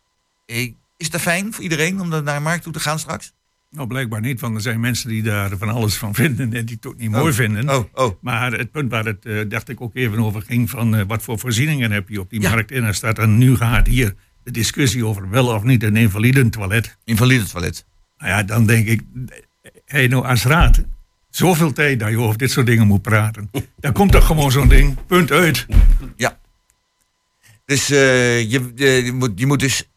[0.97, 3.33] Is dat fijn voor iedereen om naar de markt toe te gaan straks?
[3.71, 6.75] Nou, blijkbaar niet, want er zijn mensen die daar van alles van vinden en die
[6.75, 7.69] het ook niet mooi vinden.
[7.71, 8.23] Oh, oh.
[8.23, 11.23] Maar het punt waar het, eh, dacht ik ook even over ging, van eh, wat
[11.23, 12.51] voor voorzieningen heb je op die Ja.
[12.51, 12.71] markt.
[12.71, 16.49] En er staat dan nu gaat hier de discussie over wel of niet een invalide
[16.49, 16.97] toilet.
[17.05, 17.85] Invalide toilet.
[18.19, 19.03] Nou ja, dan denk ik,
[19.85, 20.83] hey, nou als raad,
[21.31, 23.51] zoveel tijd dat je over dit soort dingen moet praten.
[23.81, 25.67] Dan komt toch gewoon zo'n ding, punt uit.
[27.65, 29.89] Dus eh, je, je, je moet, je moet dus...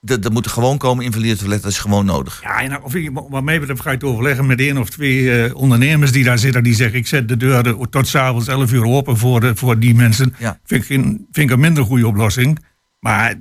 [0.00, 2.42] Dat, dat moet er gewoon komen, invalide toilet, dat is gewoon nodig.
[2.42, 5.44] Ja, en of ik, wat mij betreft ga je het overleggen met één of twee
[5.44, 6.62] eh, ondernemers die daar zitten.
[6.62, 9.94] Die zeggen, ik zet de deuren tot s'avonds 11 uur open voor, de, voor die
[9.94, 10.34] mensen.
[10.38, 10.58] Ja.
[10.64, 12.58] Vind, ik vind ik een minder goede oplossing.
[13.00, 13.34] Maar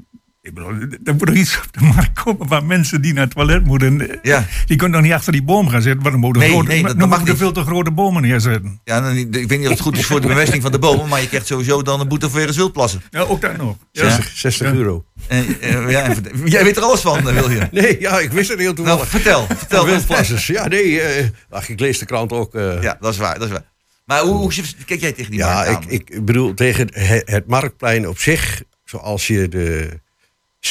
[0.47, 0.71] ik bedoel,
[1.03, 4.19] er moet nog iets op de markt komen waar mensen die naar het toilet moeten.
[4.21, 4.45] Ja.
[4.65, 6.01] Die kunnen nog niet achter die boom gaan zitten.
[6.01, 7.37] Want dan moeten Nee, grote, nee, dat- dan mag niet.
[7.37, 8.81] veel te grote bomen neerzetten.
[8.83, 11.07] Ja, dan, ik weet niet of het goed is voor de bemesting van de bomen,
[11.09, 13.01] maar je krijgt sowieso dan een boete voor je wildplassen.
[13.09, 13.77] Ja, ook dat nog.
[13.91, 14.01] Ja.
[14.09, 14.73] 60, 60 Ja.
[14.73, 15.05] euro.
[15.27, 16.13] En, eh, ja,
[16.45, 17.67] jij weet er alles van, eh, wil je?
[17.71, 19.07] Nee, ja, ik wist het heel Nou, toevallig.
[19.07, 19.45] vertel.
[19.57, 20.47] vertel wildplassers.
[20.47, 22.55] Ja, nee, eh, ach, ik lees de krant ook.
[22.55, 22.81] eh.
[22.81, 23.65] Ja, dat is waar, dat is waar.
[24.05, 24.51] Maar hoe, hoe
[24.85, 26.15] kijk jij tegen die Ja, markt ik, aan?
[26.17, 29.99] ik bedoel, tegen het, het marktplein op zich, zoals je de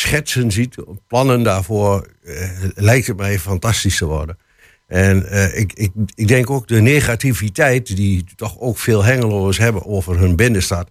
[0.00, 4.38] schetsen ziet, plannen daarvoor, eh, lijkt het mij fantastisch te worden.
[4.86, 9.84] En eh, ik, ik, ik denk ook de negativiteit die toch ook veel hengeloers hebben
[9.86, 10.88] over hun binnenstad,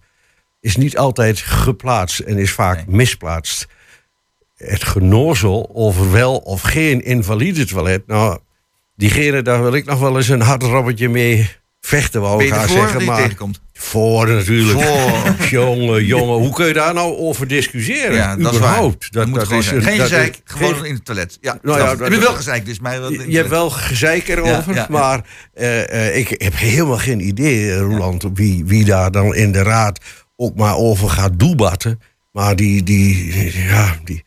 [0.60, 3.66] is niet altijd geplaatst en is vaak misplaatst.
[4.56, 8.38] Het genozel over wel of geen invalide toilet, nou,
[8.94, 12.68] diegene, daar wil ik nog wel eens een hard robbertje mee vechten, wou ik ervoor
[12.68, 13.04] zeggen.
[13.04, 13.60] Maar tegenkomt?
[13.78, 14.80] Voor natuurlijk.
[14.80, 15.34] Voor.
[15.58, 18.14] jongen, jongen, hoe kun je daar nou over discussiëren?
[18.14, 18.68] Ja, dat is waar.
[18.68, 19.12] Überhaupt.
[19.12, 21.38] Dat, moet gewoon Geen dat gezeik, is- gewoon geen- in het toilet.
[21.40, 24.86] Ja, Nou ja, dat- je wel gezeik, dus mij je, hebt wel gezeik erover, Ja,
[24.90, 25.20] maar
[25.54, 30.00] eh, eh, ik heb helemaal geen idee, Roland, wie, wie daar dan in de raad
[30.36, 32.00] ook maar over gaat doebatten.
[32.32, 33.32] Maar die, die,
[33.68, 34.24] ja, die,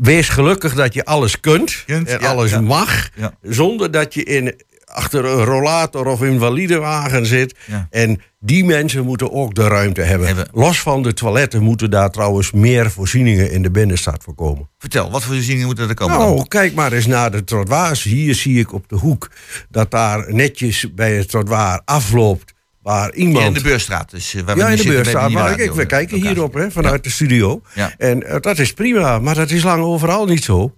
[0.00, 3.08] wees gelukkig dat je alles kunt, en alles mag,
[3.42, 4.54] zonder dat je in,
[4.96, 7.54] achter een rollator of invalidewagen zit.
[7.66, 7.86] Ja.
[7.90, 10.26] En die mensen moeten ook de ruimte hebben.
[10.26, 10.48] Hebben.
[10.52, 14.68] Los van de toiletten moeten daar trouwens meer voorzieningen in de binnenstad voorkomen.
[14.78, 16.18] Vertel, wat voor voorzieningen moeten er komen?
[16.18, 16.34] dan?
[16.34, 18.02] Nou, kijk maar eens naar de trottoirs.
[18.02, 19.30] Hier zie ik op de hoek
[19.70, 23.46] dat daar netjes bij het trottoir afloopt waar iemand...
[23.46, 24.10] in de Beurstraat.
[24.10, 25.30] Dus, waar we ja, in de zitten beurstraat.
[25.30, 27.62] Maar Radio, we eh, kijken hierop hè, vanuit de studio.
[27.98, 30.74] En eh, dat is prima, maar dat is lang overal niet zo.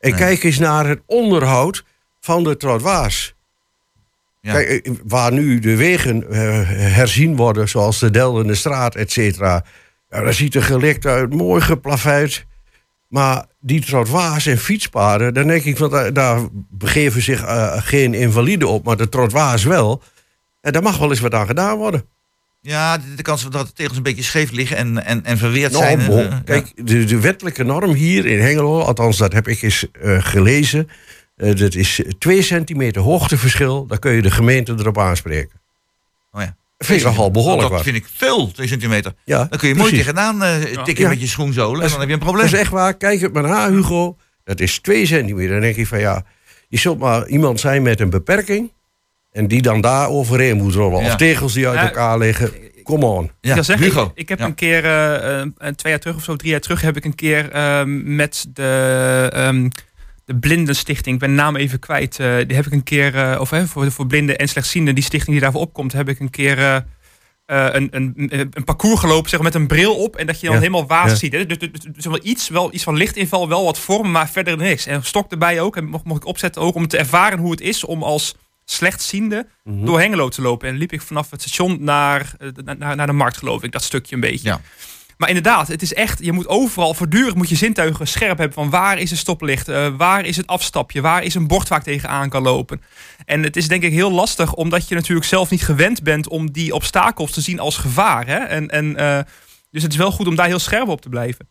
[0.00, 0.18] En Nee.
[0.18, 1.84] kijk eens naar het onderhoud
[2.20, 3.34] van de trottoirs.
[4.44, 4.52] Ja.
[4.52, 9.64] Kijk, waar nu de wegen eh, herzien worden, zoals de Deldende Straat, et cetera.
[10.10, 12.46] Ja, dat ziet er gelikt uit, mooi geplaveid.
[13.08, 18.14] Maar die trottoirs en fietspaden, dan denk ik, van, daar, daar begeven zich eh, geen
[18.14, 20.02] invaliden op, maar de trottoirs wel.
[20.60, 22.04] En daar mag wel eens wat aan gedaan worden.
[22.60, 25.84] Ja, de, kans dat de tegels een beetje scheef liggen en, en, en verweerd Nou,
[25.84, 26.06] zijn.
[26.06, 29.86] bon, eh, kijk, de, de wettelijke norm hier in Hengelo, althans dat heb ik eens
[30.02, 30.88] gelezen.
[31.42, 33.86] Eh, dat is twee centimeter hoogteverschil.
[33.86, 35.50] Dan kun je de gemeente erop aanspreken.
[36.32, 36.38] ja.
[36.38, 36.56] Oh ja.
[36.76, 37.82] Dat vind ik nogal behoorlijk Dat wat.
[37.82, 39.12] vind ik veel, 2 centimeter.
[39.24, 40.06] Ja, Dan kun je mooi precies.
[40.06, 41.10] tegenaan eh, tikken Ja.
[41.10, 42.44] met je schoenzolen en dan heb je een probleem.
[42.44, 42.94] Dat is echt waar.
[42.94, 44.16] Kijk het maar na, Hugo.
[44.44, 45.50] Dat is twee centimeter.
[45.50, 46.24] Dan denk ik van ja,
[46.68, 48.72] je zult maar iemand zijn met een beperking.
[49.32, 51.00] En die dan daar overheen moet rollen.
[51.02, 51.06] Ja.
[51.06, 52.50] Of tegels die uit Ja, elkaar liggen.
[52.82, 53.30] Come on.
[53.40, 54.04] Ik wil zeggen, Hugo.
[54.04, 54.44] ik, ik heb Ja.
[54.44, 57.14] een keer, eh, eh, twee jaar terug of zo, drie jaar terug, heb ik een
[57.14, 59.68] keer ehm, met de, ehm
[60.24, 63.40] de Blindenstichting, ik ben de naam even kwijt, eh, die heb ik een keer, eh,
[63.40, 66.30] of hè, voor, voor blinden en slechtzienden, die stichting die daarvoor opkomt, heb ik een
[66.30, 66.76] keer eh,
[67.72, 68.14] een, een,
[68.50, 70.60] een parcours gelopen zeg, maar, met een bril op en dat je dan Ja.
[70.60, 71.16] helemaal waas Ja.
[71.16, 71.32] ziet.
[71.32, 71.46] Hè?
[71.46, 74.56] Dus, dus, dus, dus wel iets, wel iets van lichtinval, wel wat vorm, maar verder
[74.56, 74.86] niks.
[74.86, 77.50] En een stok erbij ook, en mocht, mocht ik opzetten ook om te ervaren hoe
[77.50, 79.84] het is om als slechtziende Mhm.
[79.84, 80.68] door Hengelo te lopen.
[80.68, 82.32] En liep ik vanaf het station naar,
[82.64, 83.72] na- naar, naar de markt, geloof ik.
[83.72, 84.48] Dat stukje een beetje.
[84.48, 84.60] Ja.
[85.16, 88.70] Maar inderdaad, het is echt, je moet overal voortdurend moet je zintuigen scherp hebben van
[88.70, 91.84] waar is een stoplicht, eh, waar is het afstapje, waar is een bord waar ik
[91.84, 92.82] tegenaan kan lopen.
[93.24, 96.50] En het is denk ik heel lastig, omdat je natuurlijk zelf niet gewend bent om
[96.52, 98.26] die obstakels te zien als gevaar.
[98.26, 98.36] Hè?
[98.38, 99.18] En, en, eh,
[99.70, 101.48] dus het is wel goed om daar heel scherp op te blijven.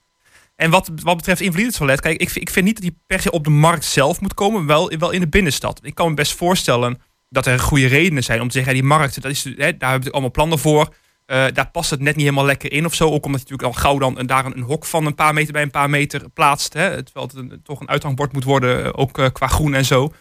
[0.56, 3.22] En wat, wat betreft invalide toilet, kijk, ik, vind- ik vind niet dat die per
[3.22, 5.80] se op de markt zelf moet komen, wel, wel in de binnenstad.
[5.84, 9.22] Ik kan me best voorstellen dat er goede redenen zijn om te zeggen, die markt,
[9.22, 10.94] dat is, hè, daar hebben we allemaal plannen voor.
[11.32, 13.04] Eh, daar past het net niet helemaal lekker in of zo.
[13.06, 15.34] Ook omdat je natuurlijk al gauw dan een, daar een, een hok van een paar
[15.34, 16.74] meter bij een paar meter plaatst.
[16.74, 19.86] Hè, terwijl het een- toch een uithangbord moet worden, eh, ook eh, qua groen en
[19.86, 20.14] zo.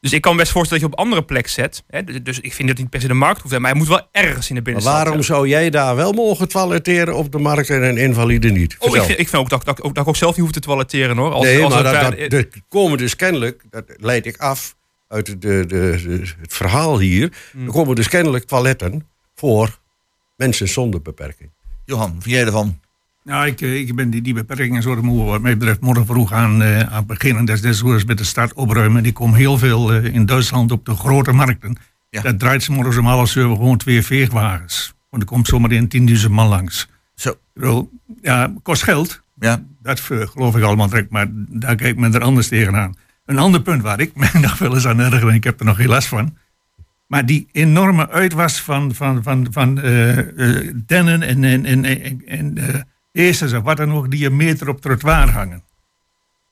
[0.00, 1.82] Dus ik kan best voorstellen dat je op andere plek zet.
[1.88, 3.88] Hè, dus, dus ik vind dat niet per se de markt hoeft, maar hij moet
[3.88, 4.94] wel ergens in de Maar binnenstad.
[5.02, 8.76] waarom zou jij daar wel mogen toiletteren op de markt en een invalide niet?
[8.78, 10.52] Oh, ik vind, ik vind ook dat, dat, ook dat ik ook zelf niet hoef
[10.54, 11.32] te toiletteren hoor.
[11.32, 14.76] Als, nee, als maar dat, daar- dat, dat komen dus kennelijk, dat leid ik af
[15.08, 17.32] uit de, de, de- het verhaal hier.
[17.52, 17.66] Hmm.
[17.66, 19.78] Er komen dus kennelijk toiletten voor
[20.40, 21.50] mensen zonder beperking.
[21.84, 22.78] Johan, vind jij ervan?
[23.24, 26.32] Nou, ik, eh, ik ben die, die beperkingen zo moeten wat mij betreft morgen vroeg
[26.32, 27.44] aan, eh, aan beginnen.
[27.44, 29.04] Dat is net zoals met de stad opruimen.
[29.04, 31.76] Ik kom heel veel eh, in Duitsland op de grote markten.
[32.10, 32.22] Ja.
[32.22, 34.94] Dat draait ze morgens om half zeven gewoon twee veegwagens.
[35.10, 36.88] Want er komt zomaar in 10.000 man langs.
[37.14, 37.90] Zo, bedoel,
[38.22, 39.22] ja, kost geld.
[39.38, 39.62] ja.
[39.82, 42.96] Dat geloof ik allemaal direct, maar daar kijkt men er anders tegenaan.
[43.24, 45.66] Een ander punt waar ik me nog wel eens aan erger, en ik heb er
[45.66, 46.36] nog geen last van.
[47.10, 52.22] Maar die enorme uitwas van, van, van, van eh, eh, dennen en, en, en, en,
[52.26, 52.58] en
[53.12, 55.62] eh, en wat dan ook, die een meter op trottoir hangen.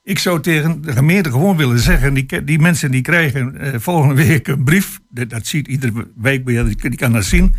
[0.02, 4.48] Ik zou tegen de gemeente gewoon willen zeggen, die, die mensen die krijgen volgende week
[4.48, 7.54] een brief, dat, dat ziet iedere wijkbeheerder, die, die kan dat zien.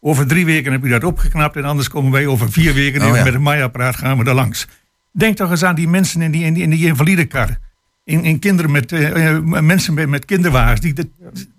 [0.00, 3.16] Over drie weken heb je dat opgeknapt en anders komen wij over vier weken Oh,
[3.16, 3.24] ja.
[3.24, 4.68] met een maaiapparaat gaan we er langs.
[5.12, 7.58] Denk toch eens aan die mensen in die, in die, in die invalidekar.
[8.04, 11.08] In, in kinderen met, eh, eh, mensen met, met kinderwagens die, de,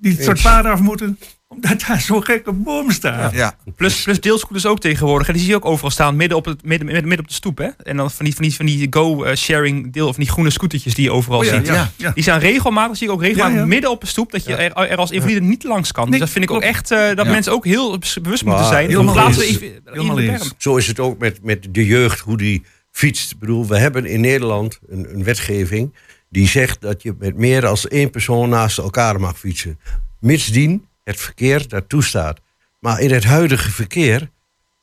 [0.01, 3.33] die het soort paard af moeten, omdat daar zo'n gekke boom staat.
[3.33, 3.55] ja.
[3.75, 5.27] Plus, plus deelscooters ook tegenwoordig.
[5.27, 7.33] hè, Die zie je ook overal staan, midden op, het, midden, midden, midden op de
[7.33, 7.57] stoep.
[7.57, 7.67] Hè?
[7.83, 11.03] En dan van die, van die, van die go-sharing deel, of die groene scootertjes die
[11.03, 11.67] je overal Oh ja, ziet.
[11.67, 12.11] ja, ja.
[12.15, 13.65] Die zijn regelmatig, zie ik ook regelmatig, Ja, ja.
[13.67, 14.31] midden op de stoep.
[14.31, 16.03] Dat je er, er als invalide niet langs kan.
[16.03, 17.31] Nee, dus dat vind ik ook echt, eh, dat Ja.
[17.31, 18.87] mensen ook heel bewust moeten zijn.
[18.89, 20.39] Helemaal even, Helemaal.
[20.57, 23.31] Zo is het ook met, met de jeugd, hoe die fietst.
[23.31, 25.93] Ik bedoel, we hebben in Nederland een, een wetgeving
[26.33, 29.79] die zegt dat je met meer dan één persoon naast elkaar mag fietsen.
[30.19, 32.39] Mitsdien het verkeer dat toestaat.
[32.79, 34.29] Maar in het huidige verkeer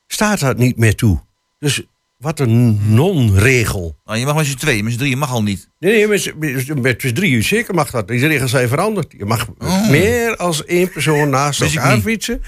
[0.07, 1.19] staat dat niet meer toe.
[1.59, 1.81] Dus
[2.17, 3.95] wat een non-regel.
[4.05, 5.69] Nou, je mag met z'n tweeën, met z'n drieën mag al niet.
[5.79, 8.07] Nee, nee, met, met, met z'n drieën zeker mag dat.
[8.07, 9.13] Die regels zijn veranderd.
[9.17, 9.89] Je mag Oh.
[9.89, 12.41] meer als één persoon naast elkaar fietsen.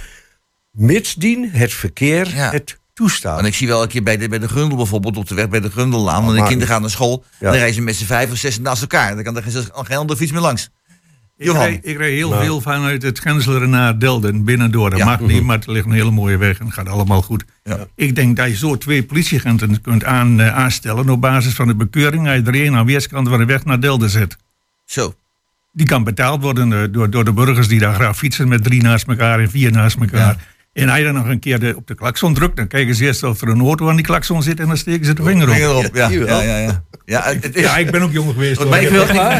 [0.71, 2.51] Mitsdien het verkeer Ja.
[2.51, 3.35] het toestaat.
[3.35, 5.49] Want ik zie wel een keer bij de, bij de Grundel bijvoorbeeld, op de weg
[5.49, 6.21] bij de Grundellaan.
[6.21, 7.23] want de maar- kinderen gaan naar school.
[7.39, 7.45] Ja.
[7.45, 9.15] En dan reizen met z'n vijf of zes naast elkaar.
[9.15, 10.69] Dan kan er geen, geen andere fiets meer langs.
[11.37, 12.43] Ik rijd, ik rijd heel Nou.
[12.43, 14.89] veel vanuit het Gensleren naar Delden, binnendoor.
[14.89, 15.05] Dat Ja.
[15.05, 17.43] mag niet, maar het ligt een hele mooie weg en het gaat allemaal goed.
[17.63, 17.87] Ja.
[17.95, 21.75] Ik denk dat je zo twee politieagenten kunt aan, eh, aanstellen op basis van de
[21.75, 22.27] bekeuring.
[22.27, 24.35] Als je er één aan weerskant van de weg naar Delden zet.
[24.85, 25.15] Zo.
[25.71, 28.81] Die kan betaald worden eh, door, door de burgers die daar graag fietsen met drie
[28.81, 30.52] naast elkaar en vier naast elkaar.
[30.73, 33.03] En als je dan nog een keer de, op de klakson drukt, dan kijken ze
[33.03, 35.49] eerst of er een auto aan die klakson zit en dan steken ze de vinger
[35.49, 35.55] op.
[35.55, 35.95] Vinger.
[35.95, 36.83] Ja, ja, ja, ja.
[37.05, 38.57] ja het is, Ja, ik ben ook jong geweest.
[38.61, 38.69] hoor.
[38.69, 39.37] maar ik wil, Ja,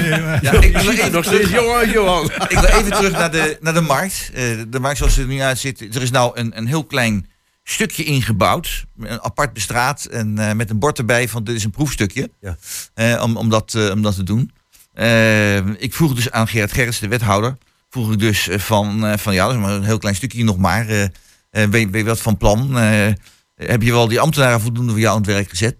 [0.51, 2.25] ik wil even Nog steeds Johan.
[2.25, 4.31] ik wil even terug naar de, naar de markt.
[4.33, 5.95] Eh, de markt zoals het er nu uitziet.
[5.95, 7.27] Er is nou een, een heel klein
[7.63, 8.85] stukje ingebouwd.
[8.99, 10.05] Een apart bestraat.
[10.05, 12.29] En eh, met een bord erbij van dit is een proefstukje.
[12.39, 12.57] Ja.
[12.93, 14.51] Eh, om, om, dat, eh, om dat te doen.
[14.93, 17.55] Eh, ik vroeg dus aan Gerard Gerrits, de wethouder.
[17.93, 20.43] Vroeg ik dus eh, van, eh, van ja, dat is maar een heel klein stukje
[20.43, 20.87] nog maar.
[20.87, 21.09] eh, eh,
[21.49, 22.77] ben, je- ben je wat van plan?
[22.79, 23.13] Eh,
[23.55, 25.77] heb je wel die ambtenaren voldoende voor jou aan het werk gezet?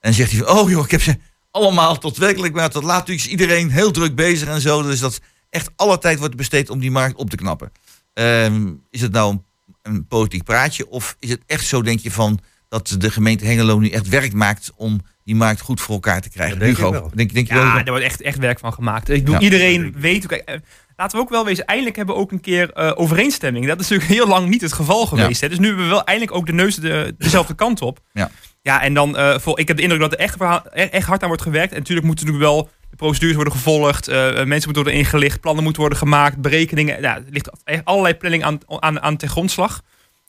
[0.00, 1.16] En zegt hij van, oh joh, ik heb ze
[1.50, 4.82] allemaal tot werkelijk waar tot laat is iedereen heel druk bezig en zo.
[4.82, 7.72] Dus dat echt alle tijd wordt besteed om die markt op te knappen.
[8.12, 9.42] Ehm, is het nou een,
[9.82, 12.38] een politiek praatje of is het echt zo, denk je, van
[12.68, 16.28] dat de gemeente Hengelo nu echt werk maakt om die markt goed voor elkaar te
[16.28, 16.58] krijgen?
[16.58, 17.10] Dat denk ik Hugo, wel.
[17.14, 17.72] denk, denk je Ja, wel?
[17.74, 19.08] daar wordt echt, echt werk van gemaakt.
[19.08, 19.40] Ik bedoel, Ja.
[19.40, 20.26] iedereen weet...
[20.26, 20.56] Kijk, eh,
[20.96, 23.66] laten we ook wel wezen, eindelijk hebben we ook een keer eh, overeenstemming.
[23.66, 25.40] Dat is natuurlijk heel lang niet het geval geweest.
[25.40, 25.48] Hè?
[25.48, 28.00] Dus nu hebben we wel eindelijk ook de neus de, dezelfde kant op.
[28.12, 28.30] Ja.
[28.62, 31.22] Ja, en dan, eh, voor, ik heb de indruk dat er echt, er echt hard
[31.22, 31.72] aan wordt gewerkt.
[31.72, 34.08] En natuurlijk moeten natuurlijk wel de procedures worden gevolgd.
[34.08, 37.00] eh, mensen moeten worden ingelicht, plannen moeten worden gemaakt, berekeningen.
[37.00, 39.82] Ja, er ligt echt allerlei planning aan, aan, aan ten grondslag.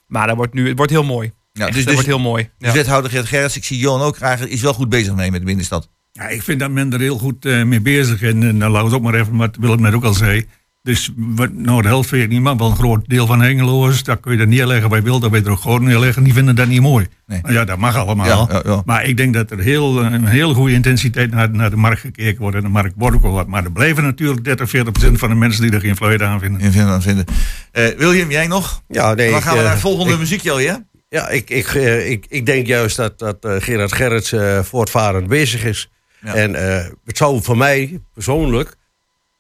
[0.08, 1.34] Maar dat wordt nu, het wordt heel mooi.
[1.52, 2.50] Ja, Echt, dus, dat dus, wordt heel mooi.
[2.58, 2.74] dus Ja.
[2.76, 5.46] wethouder Gert Gerrits, ik zie Johan ook graag, is wel goed bezig mee met de
[5.46, 5.90] binnenstad.
[6.20, 8.30] Ja, ik vind dat men er heel goed eh, mee bezig is.
[8.30, 10.46] En nou, laat het ook maar even wat Willem net ook al zei.
[10.82, 14.04] Dus wat, nou, de helft weet ik niet, maar wel een groot deel van Hengeloers,
[14.04, 16.24] daar kun je dat neerleggen bij wil, dat weet je er ook gewoon neerleggen.
[16.24, 17.08] Die vinden dat niet mooi.
[17.26, 17.40] Nee.
[17.42, 18.26] Nou ja, dat mag allemaal.
[18.26, 18.82] Ja, ja, ja.
[18.86, 22.00] Maar ik denk dat er heel, eh, een hele goede intensiteit naar, naar de markt
[22.02, 22.56] gekeken wordt.
[22.56, 23.48] En de markt wordt ook wel wat.
[23.48, 26.40] Maar er blijven natuurlijk 30, 40 procent van de mensen die er geen fluit aan
[26.40, 26.62] vinden.
[26.62, 27.26] In vinden, vinden.
[27.72, 28.82] Eh, William, jij nog?
[28.88, 30.84] Ja, nee, dan ik, gaan we eh, naar het volgende ik- muziekje al, ja?
[31.10, 35.28] Ja, ik, ik, eh, ik, ik denk juist dat, dat eh, Gerard Gerrits eh, voortvarend
[35.28, 35.90] bezig is.
[36.24, 36.34] Ja.
[36.34, 38.76] En eh, het zou voor mij persoonlijk,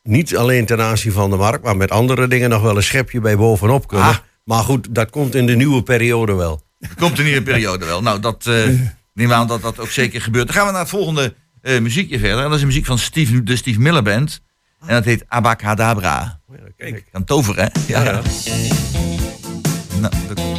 [0.03, 3.19] niet alleen ten aanzien van de markt, maar met andere dingen nog wel een schepje
[3.19, 4.07] bij bovenop kunnen.
[4.07, 4.17] Ah.
[4.43, 6.61] Maar goed, dat komt in de nieuwe periode wel.
[6.99, 8.01] Komt een nieuwe periode wel.
[8.01, 8.67] Nou, dat eh
[9.13, 10.45] neem aan dat dat ook zeker gebeurt.
[10.47, 12.37] Dan gaan we naar het volgende eh, muziekje verder.
[12.37, 14.41] En dat is een muziek van Steve, de Steve Miller Band.
[14.79, 16.39] En dat heet Abacadabra.
[16.77, 17.05] Kijk.
[17.11, 17.79] Kan toveren, hè?
[17.93, 18.03] Ja.
[18.03, 18.21] Ja, ja.
[19.99, 20.52] Nou, dat-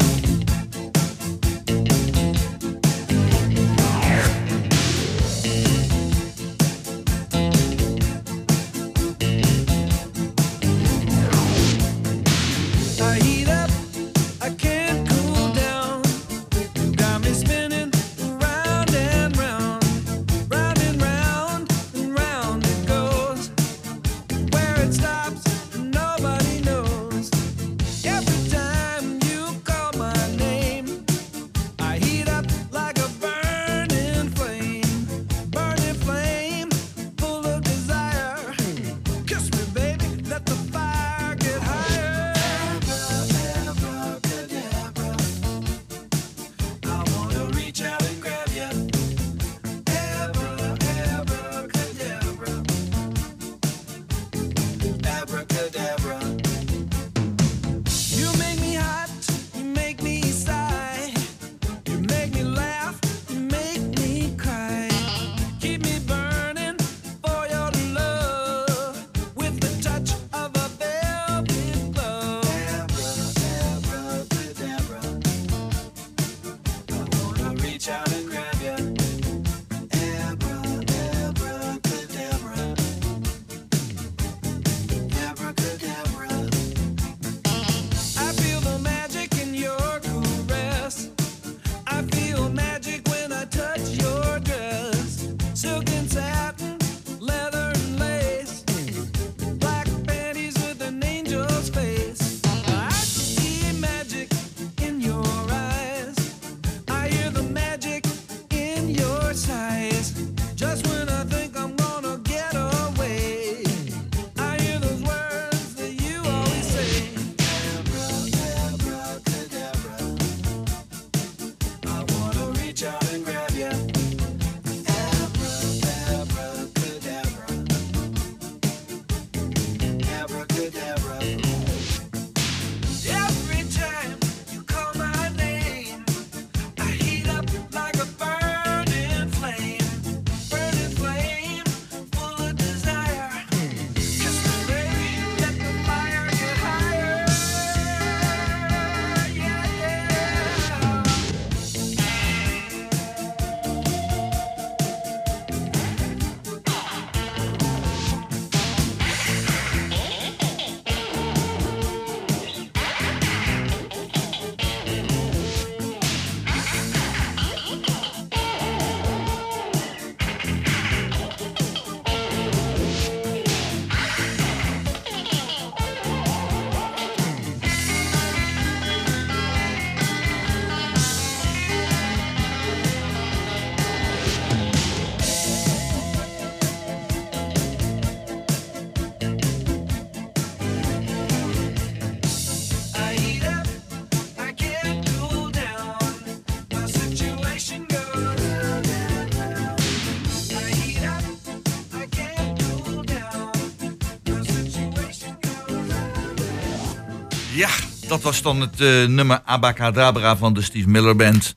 [208.14, 211.54] dat was dan het eh, nummer Abacadabra van de Steve Miller Band.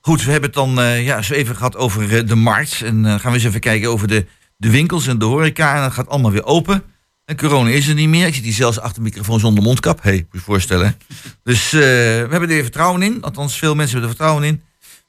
[0.00, 2.82] Goed, we hebben het dan eh, ja, eens even gehad over eh, de markt.
[2.82, 4.26] En gaan we eens even kijken over de,
[4.56, 5.74] de winkels en de horeca.
[5.74, 6.82] En dat gaat allemaal weer open.
[7.24, 8.26] En corona is er niet meer.
[8.26, 10.02] Ik zit hier zelfs achter de microfoon zonder mondkap.
[10.02, 10.96] Hé, hey, moet je je voorstellen.
[11.42, 13.22] Dus we hebben er vertrouwen in.
[13.22, 14.62] Althans, veel mensen hebben er vertrouwen in.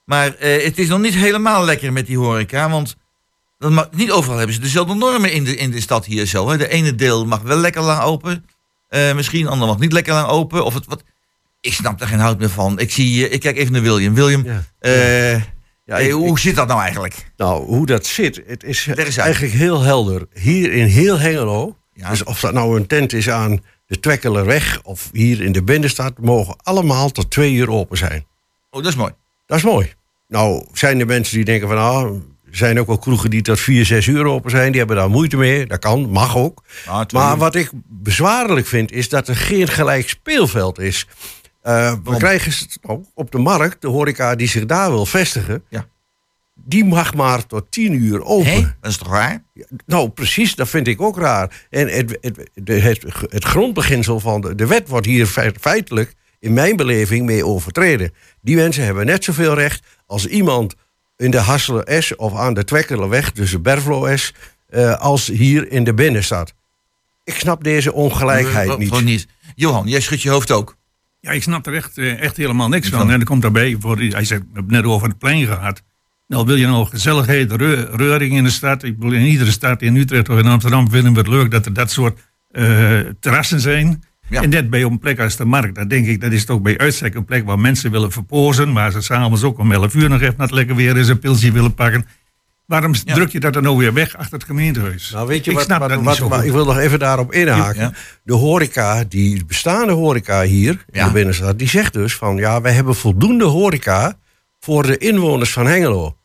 [0.04, 2.70] Maar het is nog niet helemaal lekker met die horeca.
[2.70, 2.96] Want
[3.58, 6.50] dat mag, niet overal hebben ze dezelfde normen in de, in de stad hier zo.
[6.50, 6.58] Hè.
[6.58, 8.46] De ene deel mag wel lekker lang open.
[8.96, 10.66] Eh, misschien, de ander mag niet lekker lang open.
[10.66, 11.04] Of het, wat,
[11.62, 12.80] ik snap er geen hout meer van.
[12.80, 14.14] Ik, zie, eh, ik kijk even naar William.
[14.14, 14.64] William, Ja.
[14.80, 15.32] eh,
[15.86, 17.32] Ja, ik- hoe ik- zit dat nou eigenlijk?
[17.38, 18.88] Nou, hoe dat zit, het is
[19.18, 20.28] eigenlijk heel helder.
[20.34, 22.10] Hier in heel Hengelo, Ja.
[22.10, 26.14] dus of dat nou een tent is aan de Twekkelerweg of hier in de binnenstad,
[26.20, 28.26] mogen allemaal tot twee uur open zijn.
[28.70, 29.12] Oh, dat is mooi.
[29.46, 29.94] Dat is mooi.
[30.28, 32.12] Nou, zijn er mensen die denken van, ah,
[32.58, 34.70] zijn ook wel kroegen die tot vier, zes uur open zijn.
[34.70, 35.66] Die hebben daar moeite mee.
[35.66, 36.64] Dat kan, mag ook.
[37.14, 41.08] Maar wat ik bezwaarlijk vind, is dat er geen gelijk speelveld is.
[41.62, 45.86] Eh, we krijgen nou, op de markt, de horeca die zich daar wil vestigen, Ja.
[46.54, 48.52] die mag maar tot tien uur open.
[48.52, 49.44] Hé, dat is toch raar?
[49.86, 51.66] Nou, precies, dat vind ik ook raar.
[51.70, 56.54] En het, het, het, het grondbeginsel van de, de wet wordt hier feit- feitelijk, in
[56.54, 58.14] mijn beleving, mee overtreden.
[58.42, 60.76] Die mensen hebben net zoveel recht als iemand
[61.18, 64.34] in de Hasselen S of aan de Twekkelerweg, dus de Berflo S,
[64.70, 66.54] eh, als hier in de binnenstad.
[67.24, 68.88] Ik snap deze ongelijkheid niet.
[68.88, 69.28] Gewoon niet.
[69.56, 70.76] Johan, jij schudt je hoofd ook.
[71.20, 73.12] Ja, ik snap er echt, eh, echt helemaal niks Van- van.
[73.12, 75.82] En er komt daarbij, voor, hij zegt, we hebben het net over het plein gehad.
[76.28, 78.84] Nou, wil je nou gezelligheid, reu- reuring in de stad?
[78.84, 81.66] Ik bedoel, in iedere stad, in Utrecht of in Amsterdam, vinden we het leuk dat
[81.66, 82.20] er dat soort
[82.52, 84.04] eh, terrassen zijn.
[84.30, 84.42] Ja.
[84.42, 86.78] En net bij een plek als de markt, dat denk ik, dat is toch bij
[86.78, 88.74] uitstek een plek waar mensen willen verpozen.
[88.74, 91.20] Waar ze s'avonds ook om 11 uur nog even naar het lekker weer is, een
[91.20, 92.06] pilsje willen pakken.
[92.66, 93.14] Waarom Ja.
[93.14, 95.10] druk je dat dan nou weer weg achter het gemeentehuis?
[95.12, 96.48] Nou, weet je ik wat, snap wat- dat niet wat- maar goed.
[96.48, 97.82] ik wil nog even daarop inhaken.
[97.82, 97.92] Ja.
[98.24, 102.72] De horeca, die bestaande horeca hier in de binnenstad, die zegt dus van ja, wij
[102.72, 104.14] hebben voldoende horeca
[104.60, 106.18] voor de inwoners van Hengelo.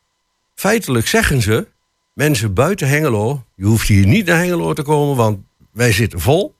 [0.55, 1.67] Feitelijk zeggen ze,
[2.13, 5.37] mensen buiten Hengelo, je hoeft hier niet naar Hengelo te komen, want
[5.73, 6.55] wij zitten vol.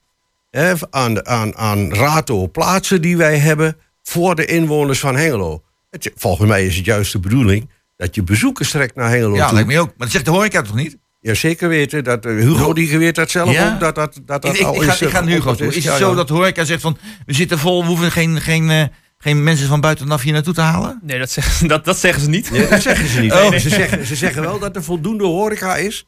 [0.52, 5.62] Hè, aan, aan, aan rato plaatsen die wij hebben voor de inwoners van Hengelo.
[5.90, 9.44] Het, volgens mij is het juist de bedoeling dat je bezoekers trekt naar Hengelo Ja,
[9.44, 9.54] toe.
[9.54, 9.86] lijkt me ook.
[9.86, 10.96] Maar dat zegt de horeca toch niet?
[11.20, 12.04] Ja, zeker weten.
[12.04, 13.72] Dat, eh, Hugo die weet dat zelf Ja?
[13.74, 13.80] ook.
[13.80, 15.66] Dat, dat, dat, dat ik, al ik ga, is, ik ga eh, Hugo toe.
[15.66, 16.14] Is het Ja, zo ja.
[16.16, 16.96] dat de horeca zegt van...
[17.26, 18.84] We zitten vol, we hoeven geen, geen, eh,
[19.18, 21.00] geen mensen van buitenaf hier naartoe te halen?
[21.02, 22.50] Nee, dat zeggen, dat, dat zeggen ze niet.
[22.50, 23.32] Nee, dat zeggen ze niet.
[23.42, 23.50] Oh.
[23.50, 26.06] Nee, Ze, zeggen, ze zeggen wel dat er voldoende horeca is.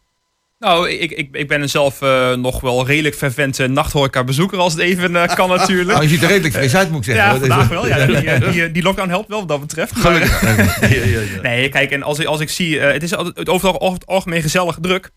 [0.58, 4.82] Nou, ik, ik, ik ben zelf eh, nog wel redelijk fervent uh, nachthoreca-bezoeker als het
[4.82, 5.88] even eh, kan natuurlijk.
[5.90, 7.32] Nou, je ziet er redelijk fris uit, moet ik zeggen.
[7.34, 7.86] ja, vandaag wel.
[7.88, 10.02] Ja, die, eh, die, die lockdown helpt wel wat dat betreft.
[10.02, 11.42] Maar, Gelukkig.
[11.42, 13.94] nee, kijk, en als, ik- als ik zie, eh, het is altijd het overal over
[13.98, 15.10] het algemeen gezellig druk.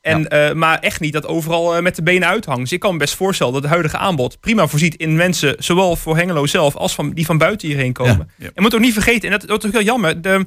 [0.00, 2.60] En, eh, maar echt niet dat overal met de benen uithangt.
[2.60, 5.96] Dus ik kan me best voorstellen dat het huidige aanbod prima voorziet in mensen, zowel
[5.96, 8.30] voor Hengelo zelf als van, die van buiten hierheen komen.
[8.38, 8.44] Ja.
[8.46, 10.46] En je moet ook niet vergeten, en dat, dat is ook heel jammer, de,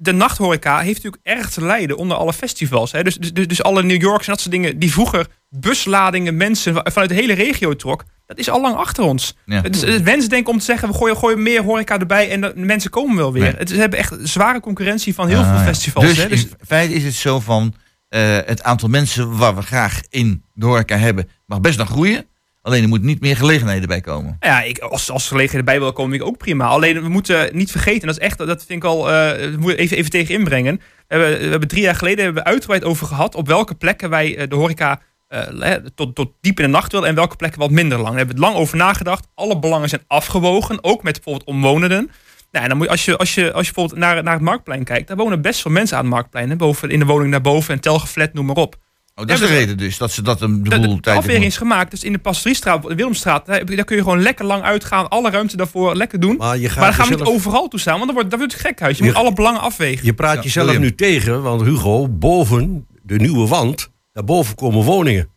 [0.00, 2.92] de nachthoreca heeft natuurlijk erg te lijden onder alle festivals.
[2.92, 3.02] Hè.
[3.02, 6.74] Dus, dus, dus, dus alle New Yorks en dat soort dingen, die vroeger busladingen mensen
[6.74, 9.34] va- vanuit de hele regio trok, dat is al lang achter ons.
[9.44, 9.60] Ja.
[9.62, 12.52] Het is het wensdenken om te zeggen, we gooien, gooien meer horeca erbij en de
[12.56, 13.42] mensen komen wel weer.
[13.42, 13.52] Nee.
[13.56, 15.64] Het, ze hebben echt zware concurrentie van heel Ah, veel ja.
[15.64, 16.06] festivals.
[16.06, 16.28] Dus, hè.
[16.28, 17.74] Dus in feite is het zo van...
[18.08, 21.28] eh, het aantal mensen waar we graag in de horeca hebben...
[21.46, 22.26] mag best nog groeien.
[22.68, 24.36] Alleen er moet niet meer gelegenheden bij komen.
[24.40, 26.66] Ja, ik, als, als gelegenheden bij wil komen, ik ook prima.
[26.66, 29.96] Alleen we moeten niet vergeten, dat is echt, dat vind ik al, eh moet even,
[29.96, 30.76] even tegen inbrengen.
[30.76, 34.10] We hebben, we hebben drie jaar geleden hebben we uitgebreid over gehad op welke plekken
[34.10, 37.60] wij eh, de horeca eh, tot, tot diep in de nacht willen en welke plekken
[37.60, 38.08] wat minder lang.
[38.08, 39.26] Daar hebben we het lang over nagedacht.
[39.34, 42.10] Alle belangen zijn afgewogen, ook met bijvoorbeeld omwonenden.
[42.50, 44.42] Nou, en dan moet je, als, je, als, je, als je bijvoorbeeld naar, naar het
[44.42, 46.56] Marktplein kijkt, daar wonen best veel mensen aan het Marktplein.
[46.56, 48.76] Boven, in de woning daarboven en telgeflat, noem maar op.
[49.20, 51.30] Oh, dat is de reden dus, dat ze dat een De, boel de, tijd doen.
[51.42, 51.90] is gemaakt.
[51.90, 55.08] Dus in de Pastorie-straat, de Willemstraat, daar, daar kun je gewoon lekker lang uitgaan.
[55.08, 56.36] Alle ruimte daarvoor lekker doen.
[56.36, 58.54] Maar, je gaat dan gaan we niet overal toe staan, want dan wordt, dat wordt
[58.54, 58.98] het gekhuis.
[58.98, 60.04] Je Je- moet alle belangen afwegen.
[60.06, 60.84] Je praat Ja, jezelf William.
[60.84, 65.28] nu tegen, want Hugo, boven de nieuwe wand, daarboven komen woningen.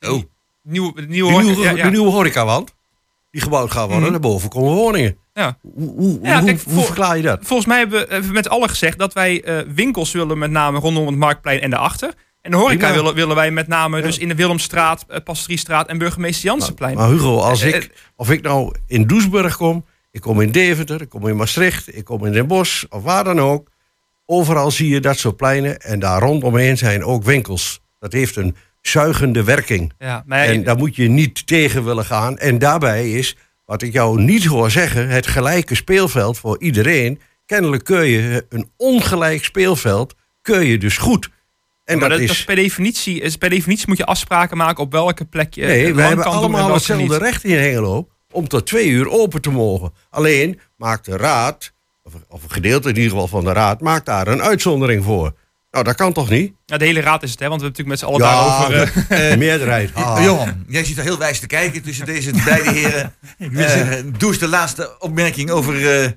[0.00, 0.22] Oh,
[0.62, 1.84] Nieuwe, De nieuwe, nieuwe, ja, ja.
[1.84, 2.74] de nieuwe horecawand,
[3.30, 4.10] die gebouwd gaat worden, Mhm.
[4.10, 5.16] daarboven komen woningen.
[5.34, 5.58] Ja.
[5.74, 7.38] Hoe, hoe, Ja, hoe, kijk, hoe voor- verklaar je dat?
[7.42, 10.78] Volgens mij hebben we hebben met allen gezegd dat wij eh, winkels willen met name
[10.78, 12.14] rondom het Marktplein en daarachter.
[12.42, 15.98] En de horeca willen, willen wij met name dus in de Willemstraat, eh, Pastoriestraat en
[15.98, 16.94] Burgemeester Jansenplein.
[16.96, 21.00] Maar Hugo, als Eh, ik, of ik nou in Doesburg kom, ik kom in Deventer,
[21.00, 23.68] ik kom in Maastricht, ik kom in Den Bosch, of waar dan ook.
[24.26, 27.80] Overal zie je dat soort pleinen en daar rondomheen zijn ook winkels.
[27.98, 29.92] Dat heeft een zuigende werking.
[29.98, 32.38] ja, maar En daar moet je niet tegen willen gaan.
[32.38, 37.20] En daarbij is, wat ik jou niet hoor zeggen, het gelijke speelveld voor iedereen.
[37.46, 41.28] Kennelijk kun je een ongelijk speelveld, kun je dus goed.
[41.90, 42.44] En maar dat, dat, dat is.
[42.44, 45.94] per definitie, is, per definitie moet je afspraken maken op welke plek je Nee, lang
[45.94, 47.22] wij hebben allemaal hetzelfde niet.
[47.22, 49.92] recht in Hengelo om tot twee uur open te mogen.
[50.10, 51.72] Alleen maakt de raad,
[52.02, 55.32] of, of een gedeelte in ieder geval van de raad, maakt daar een uitzondering voor.
[55.70, 56.52] Nou, dat kan toch niet?
[56.66, 57.48] Ja, de hele raad is het, hè?
[57.48, 58.92] Want we hebben natuurlijk met z'n allen daarover...
[59.08, 59.90] eh, de meerderheid.
[60.00, 60.22] Ah.
[60.24, 63.14] Johan, jij zit er heel wijs te kijken tussen deze beide heren.
[63.38, 66.10] Eh doe eens de laatste opmerking over, eh,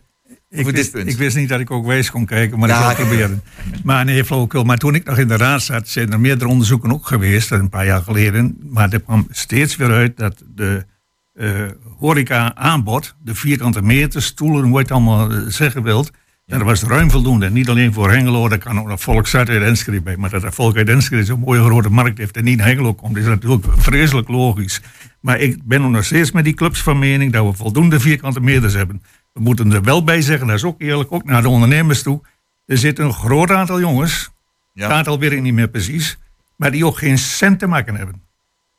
[0.53, 1.09] Ik dit wist, punt.
[1.09, 3.07] ik wist niet dat ik ook wijs kon kijken, maar Ja, ik kijk.
[3.07, 3.41] proberen.
[3.83, 4.63] Maar nee, flauwekul.
[4.63, 7.69] Maar toen ik nog in de raad zat, zijn er meerdere onderzoeken ook geweest, een
[7.69, 8.57] paar jaar geleden.
[8.61, 10.85] Maar er kwam steeds weer uit dat de
[11.33, 11.51] eh
[11.97, 16.11] horeca-aanbod, de vierkante meter, stoelen, hoe je het allemaal eh, zeggen wilt,
[16.45, 17.49] dat was ruim voldoende.
[17.49, 20.17] Niet alleen voor Hengelo, daar kan ook nog Volksstad uit Enschede bij.
[20.17, 22.93] Maar dat er Volk uit Enschede zo'n mooie grote markt heeft en niet naar Hengelo
[22.93, 24.81] komt, is natuurlijk vreselijk logisch.
[25.19, 28.73] Maar ik ben nog steeds met die clubs van mening dat we voldoende vierkante meters
[28.73, 29.01] hebben.
[29.33, 32.21] We moeten er wel bij zeggen, dat is ook eerlijk, ook naar de ondernemers toe.
[32.65, 34.29] Er zit een groot aantal jongens,
[34.73, 34.83] Ja.
[34.83, 36.17] het aantal weet ik niet meer precies,
[36.57, 38.21] maar die ook geen cent te maken hebben.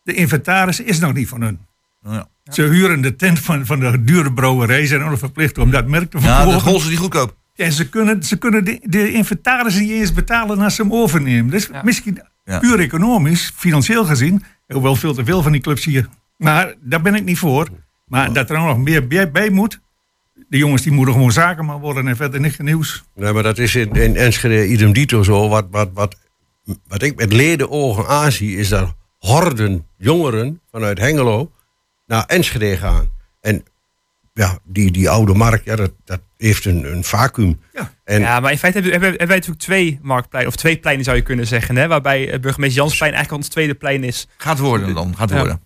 [0.02, 1.58] De inventaris is nog niet van hun.
[2.02, 5.70] Ja, Ze huren de tent van, van de dure brouwerij, zijn ook nog verplicht om
[5.70, 6.60] dat merk te ja de verkopen.
[6.60, 7.36] golzen die goedkoop.
[7.54, 11.50] Ja, ze kunnen, ze kunnen de, de inventaris niet eens betalen als ze hem overnemen.
[11.50, 11.80] Dus Ja.
[11.84, 12.58] misschien Ja.
[12.58, 16.08] puur economisch, financieel gezien, hoewel veel te veel van die clubs hier.
[16.36, 17.68] Maar daar ben ik niet voor.
[18.06, 19.80] Maar dat er nog meer bij, bij moet.
[20.54, 23.04] De jongens die moeten gewoon zakenman worden en verder niks nieuws.
[23.14, 25.48] Nee, maar dat is in, in Enschede idem dito zo.
[25.48, 26.16] Wat, wat, wat,
[26.88, 31.50] wat ik met ledenogen aanzie, is dat horden jongeren vanuit Hengelo
[32.06, 33.08] naar Enschede gaan.
[33.40, 33.64] En
[34.32, 37.60] ja, die, die oude markt, ja, dat, dat heeft een, een vacuüm.
[37.72, 37.92] Ja.
[38.04, 41.04] En Ja, maar in feite hebben, hebben, hebben wij natuurlijk twee marktpleinen, of twee pleinen
[41.04, 41.86] zou je kunnen zeggen, hè?
[41.88, 44.28] Waarbij eh, burgemeester Jansplein eigenlijk ons tweede plein is.
[44.36, 45.36] Gaat worden dan, gaat Ja.
[45.36, 45.60] worden.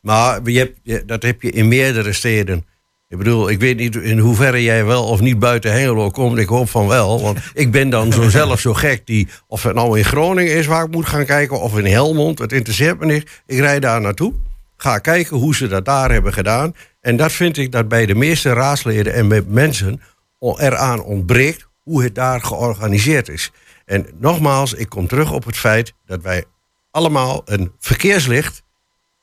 [0.00, 2.66] Maar je hebt, je- dat heb je in meerdere steden.
[3.08, 6.38] Ik bedoel, ik weet niet in hoeverre jij wel of niet buiten Hengelo komt.
[6.38, 7.22] Ik hoop van wel.
[7.22, 9.28] Want ik ben dan zo zelf zo gek die...
[9.46, 11.60] Of het nou in Groningen is waar ik moet gaan kijken...
[11.60, 13.42] of in Helmond, het interesseert me niet.
[13.46, 14.32] Ik rijd daar naartoe.
[14.76, 16.74] Ga kijken hoe ze dat daar hebben gedaan.
[17.00, 20.00] En dat vind ik dat bij de meeste raadsleden en met mensen...
[20.38, 23.50] eraan ontbreekt hoe het daar georganiseerd is.
[23.84, 25.92] En nogmaals, ik kom terug op het feit...
[26.06, 26.44] dat wij
[26.90, 28.64] allemaal een verkeerslicht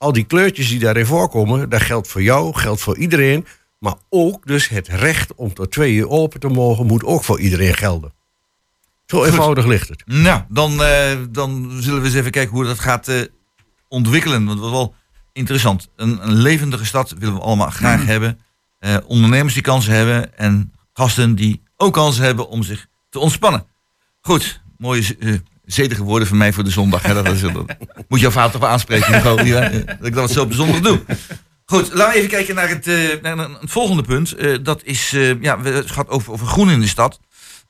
[0.03, 3.45] al die kleurtjes die daarin voorkomen, dat geldt voor jou, geldt voor iedereen.
[3.84, 7.39] Maar ook dus het recht om tot twee uur open te mogen, moet ook voor
[7.39, 8.13] iedereen gelden.
[9.05, 10.03] Zo eenvoudig ligt het.
[10.05, 13.21] Nou, dan, eh, dan zullen we eens even kijken hoe dat gaat eh,
[13.88, 14.45] ontwikkelen.
[14.45, 14.95] Want dat is wel
[15.34, 15.89] interessant.
[15.95, 18.39] Een, een levendige stad willen we allemaal graag hebben.
[18.79, 20.38] Eh, ondernemers die kansen hebben.
[20.38, 23.65] En gasten die ook kansen hebben om zich te ontspannen.
[24.21, 27.01] Goed, mooie zedige woorden van mij voor de zondag.
[27.01, 27.13] Hè?
[27.13, 27.77] Dat, is, dat
[28.07, 31.01] moet jouw vader toch wel aanspreken, eh, dat ik dat zo zondag doe.
[31.74, 34.32] Goed, laten we even kijken naar het, eh, naar een- het volgende punt.
[34.32, 37.19] Eh, dat is, eh, ja, het gaat over, over groen in de stad.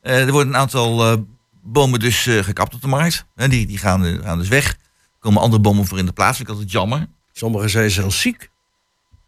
[0.01, 1.25] Er worden een aantal
[1.63, 3.25] bomen dus gekapt op de markt.
[3.35, 4.67] Die, die gaan, gaan dus weg.
[4.69, 4.77] Er
[5.19, 6.37] komen andere bomen voor in de plaats.
[6.37, 7.07] Vind ik altijd jammer.
[7.31, 8.49] Sommigen zijn zelfs ziek.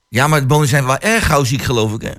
[0.09, 2.01] Ja, maar de bomen zijn wel erg gauw ziek, geloof ik.
[2.01, 2.11] Hè?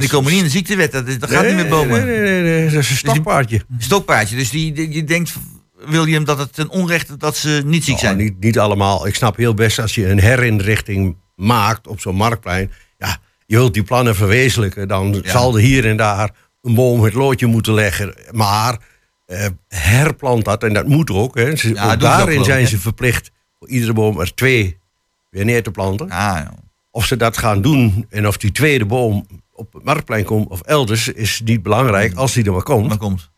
[0.00, 0.92] Die komen niet in de ziektewet.
[0.92, 2.06] Dat, dat gaat niet met bomen.
[2.06, 3.62] Nee, nee, nee, nee, dat is een stokpaardje.
[3.78, 4.36] Stokpaardje.
[4.36, 5.32] Dus die, die- je denkt,
[5.86, 8.16] William, dat het een onrecht dat ze niet ziek zijn.
[8.16, 9.06] Nou, niet, niet allemaal.
[9.06, 12.72] Ik snap heel best als je een herinrichting maakt op zo'n marktplein.
[12.98, 13.16] Ja,
[13.46, 14.88] je wilt die plannen verwezenlijken.
[14.88, 15.30] Dan Ja.
[15.30, 16.30] zal er hier en daar
[16.62, 18.14] een boom het loodje moeten leggen.
[18.30, 18.78] Maar
[19.26, 20.62] eh, herplant dat.
[20.62, 21.34] En dat moet ook.
[21.36, 21.56] Hè.
[21.56, 22.66] Ze, Ja, ook doen ze ook, daarin zijn hè?
[22.68, 24.78] ze verplicht voor iedere boom er twee
[25.30, 26.10] weer neer te planten.
[26.10, 26.52] Ah, ja.
[26.90, 30.60] Of ze dat gaan doen en of die tweede boom op het marktplein komt of
[30.60, 32.88] elders, is niet belangrijk als die er maar komt.
[32.88, 33.29] dat komt.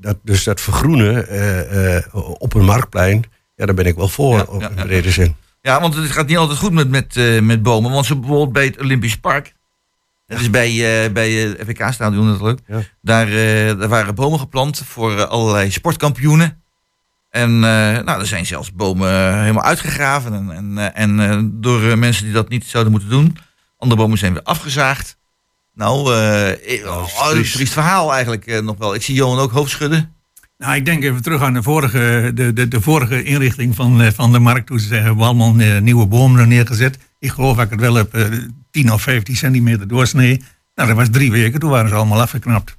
[0.00, 3.24] Dat, dus dat vergroenen eh, eh, op een marktplein,
[3.54, 5.36] ja, daar ben ik wel voor, Ja, op in brede zin.
[5.60, 7.90] Ja, want het gaat niet altijd goed met, met, eh, met bomen.
[7.90, 9.54] Want zo bijvoorbeeld bij het Olympisch Park.
[10.26, 12.60] Dat is bij, eh bij het FK-stadion natuurlijk.
[12.66, 12.80] Ja.
[13.00, 13.30] Daar,
[13.78, 16.62] daar waren bomen geplant voor allerlei sportkampioenen.
[17.30, 20.50] En nou, er zijn zelfs bomen helemaal uitgegraven.
[20.52, 23.36] En, en, en door mensen die dat niet zouden moeten doen.
[23.76, 25.17] Andere bomen zijn weer afgezaagd.
[25.78, 27.52] Nou, eh eh, oh, triest.
[27.52, 28.94] triest verhaal eigenlijk eh, nog wel.
[28.94, 30.16] Ik zie Johan ook hoofdschudden.
[30.58, 34.10] Nou, ik denk even terug aan de vorige, de, de, de vorige inrichting van, eh,
[34.12, 34.66] van de markt.
[34.66, 36.98] Toen ze hebben we allemaal eh, nieuwe bomen er neergezet.
[37.18, 38.24] Ik geloof dat ik het wel heb eh,
[38.70, 40.42] 10 of 15 centimeter doorsnee.
[40.74, 41.60] Nou, dat was drie weken.
[41.60, 42.76] Toen waren ze allemaal afgeknapt.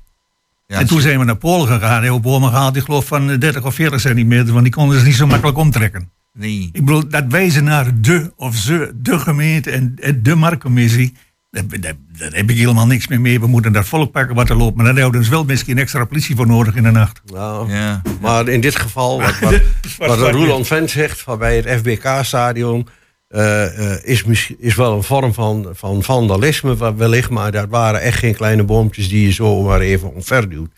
[0.68, 2.02] Ja, en toen zijn we naar Polen gegaan.
[2.02, 4.52] Heel bomen gehaald, ik geloof van eh, 30 of 40 centimeter.
[4.52, 6.12] Want die konden ze niet zo makkelijk omtrekken.
[6.34, 6.70] Nee.
[6.72, 11.16] Ik bedoel, dat wijzen naar de of ze, de gemeente en, en de marktcommissie.
[11.52, 13.40] Daar, daar, daar heb ik helemaal niks meer mee.
[13.40, 14.76] We moeten daar volk pakken wat er loopt.
[14.76, 17.22] Maar daar houden we dus wel misschien extra politie voor nodig in de nacht.
[17.26, 18.02] Nou, Ja.
[18.22, 19.62] Maar in dit geval, wat, wat,
[20.20, 22.88] wat Roland Vent zegt van bij het FBK-stadion,
[23.28, 28.02] eh, eh, is, misschien- is wel een vorm van, van vandalisme wellicht, maar dat waren
[28.02, 30.72] echt geen kleine boompjes die je zo maar even omverduwt.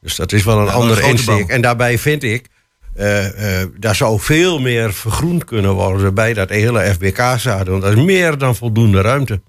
[0.00, 1.48] Dus dat is wel een Ja, andere insteek.
[1.48, 2.46] En daarbij vind ik,
[2.94, 7.80] eh, eh, daar zou veel meer vergroend kunnen worden bij dat hele FBK-stadion.
[7.80, 9.40] Dat is meer dan voldoende ruimte.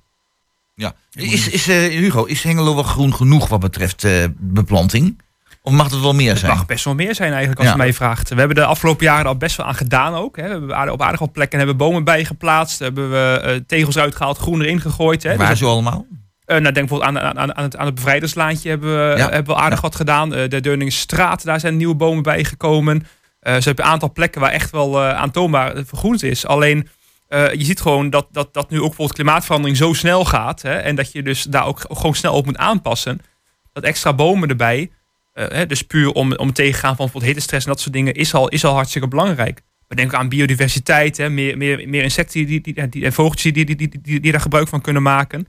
[0.80, 0.94] Ja.
[1.12, 5.22] Is, is, eh, Hugo, is Hengelo wel groen genoeg wat betreft eh, beplanting?
[5.62, 6.52] Of mag het wel meer Het zijn?
[6.52, 7.74] mag best wel meer zijn eigenlijk als Ja.
[7.74, 8.30] je mij vraagt.
[8.30, 10.36] We hebben de afgelopen jaren al best wel aan gedaan ook.
[10.38, 10.44] Hè.
[10.44, 12.80] We hebben aardig- op aardig wat plekken hebben we bomen bijgeplaatst.
[12.80, 15.24] Hebben we eh, tegels uitgehaald, groen erin gegooid.
[15.24, 15.36] Hè.
[15.38, 16.06] Waar Dus, zo allemaal?
[16.46, 19.30] eh, nou, denk bijvoorbeeld aan, aan, aan, het, aan het bevrijderslaantje hebben we, Ja.
[19.30, 19.84] hebben we aardig Ja.
[19.88, 20.34] wat gedaan.
[20.34, 23.08] Eh, de Deurningsstraat, daar zijn nieuwe bomen bijgekomen.
[23.40, 26.46] Eh ze hebben een aantal plekken waar echt wel eh, aantoonbaar vergroend is.
[26.46, 26.88] Alleen
[27.30, 30.62] eh, je ziet gewoon dat, dat, dat nu ook bijvoorbeeld klimaatverandering zo snel gaat.
[30.62, 33.22] Hè, en dat je dus daar ook gewoon snel op moet aanpassen.
[33.74, 34.92] Dat extra bomen erbij,
[35.34, 38.34] eh, hè, dus puur om, om tegengaan van bijvoorbeeld hittestress en dat soort dingen, is
[38.34, 39.62] al, is al hartstikke belangrijk.
[39.88, 43.66] We denken aan biodiversiteit, hè, meer, meer, meer insecten die, die, die, en vogeltjes die,
[43.66, 45.48] die, die, die, die, daar gebruik van kunnen maken.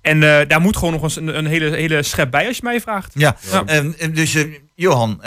[0.00, 2.62] En eh, daar moet gewoon nog eens een, een hele, hele schep bij als je
[2.62, 3.12] mij vraagt.
[3.14, 3.64] Ja, Ja.
[3.66, 4.36] Ehm, eh, dus
[4.74, 5.22] Johan,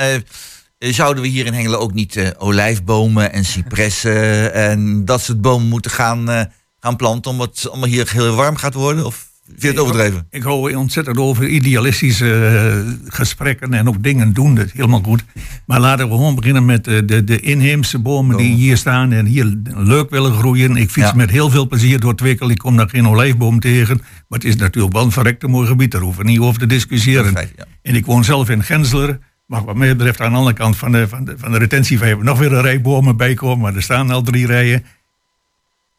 [0.80, 5.68] zouden we hier in Hengelo ook niet eh, olijfbomen en cipressen en dat soort bomen
[5.68, 6.42] moeten gaan, eh,
[6.80, 9.06] gaan planten omdat het allemaal hier heel warm gaat worden?
[9.06, 10.28] Of vind je het overdreven?
[10.30, 14.56] Ik hou ontzettend over idealistische eh, gesprekken en ook dingen doen.
[14.56, 15.24] Dat is helemaal goed.
[15.66, 19.58] Maar laten we gewoon beginnen met de, de, inheemse bomen die hier staan en hier
[19.64, 20.76] leuk willen groeien.
[20.76, 21.16] Ik fiets Ja.
[21.16, 22.50] met heel veel plezier door Twikkel.
[22.50, 23.98] Ik kom daar geen olijfboom tegen.
[23.98, 25.92] Maar het is natuurlijk wel een verrekte mooi gebied.
[25.92, 27.32] Daar hoeven we niet over te discussiëren.
[27.32, 27.66] Feit, ja.
[27.82, 29.20] En ik woon zelf in Gensler.
[29.48, 32.24] Maar wat mij betreft aan de andere kant van de, van de, van de retentievijver
[32.24, 33.60] nog weer een rij bomen bij komen.
[33.60, 34.86] Maar er staan al drie rijen.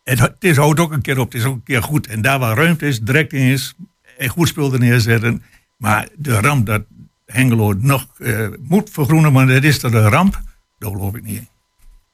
[0.04, 1.32] Het, het is, houdt ook een keer op.
[1.32, 2.06] Het is ook een keer goed.
[2.06, 3.74] En daar waar ruimte is, direct in is.
[4.18, 5.42] En goed spul er neerzetten.
[5.76, 6.82] Maar de ramp dat
[7.26, 9.32] Hengelo nog eh, moet vergroenen.
[9.32, 10.40] Maar dat is er een ramp.
[10.78, 11.48] Daar geloof ik niet in.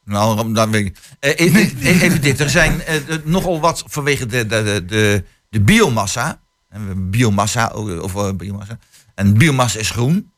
[0.05, 0.99] Nou, dan weet ik.
[1.21, 2.83] Eh, eh, even dit, er zijn
[3.25, 6.41] nogal wat vanwege de, de, de, de, biomassa.
[6.69, 7.69] Hebben biomassa,
[8.01, 8.79] of biomassa.
[9.15, 10.33] En biomassa is groen.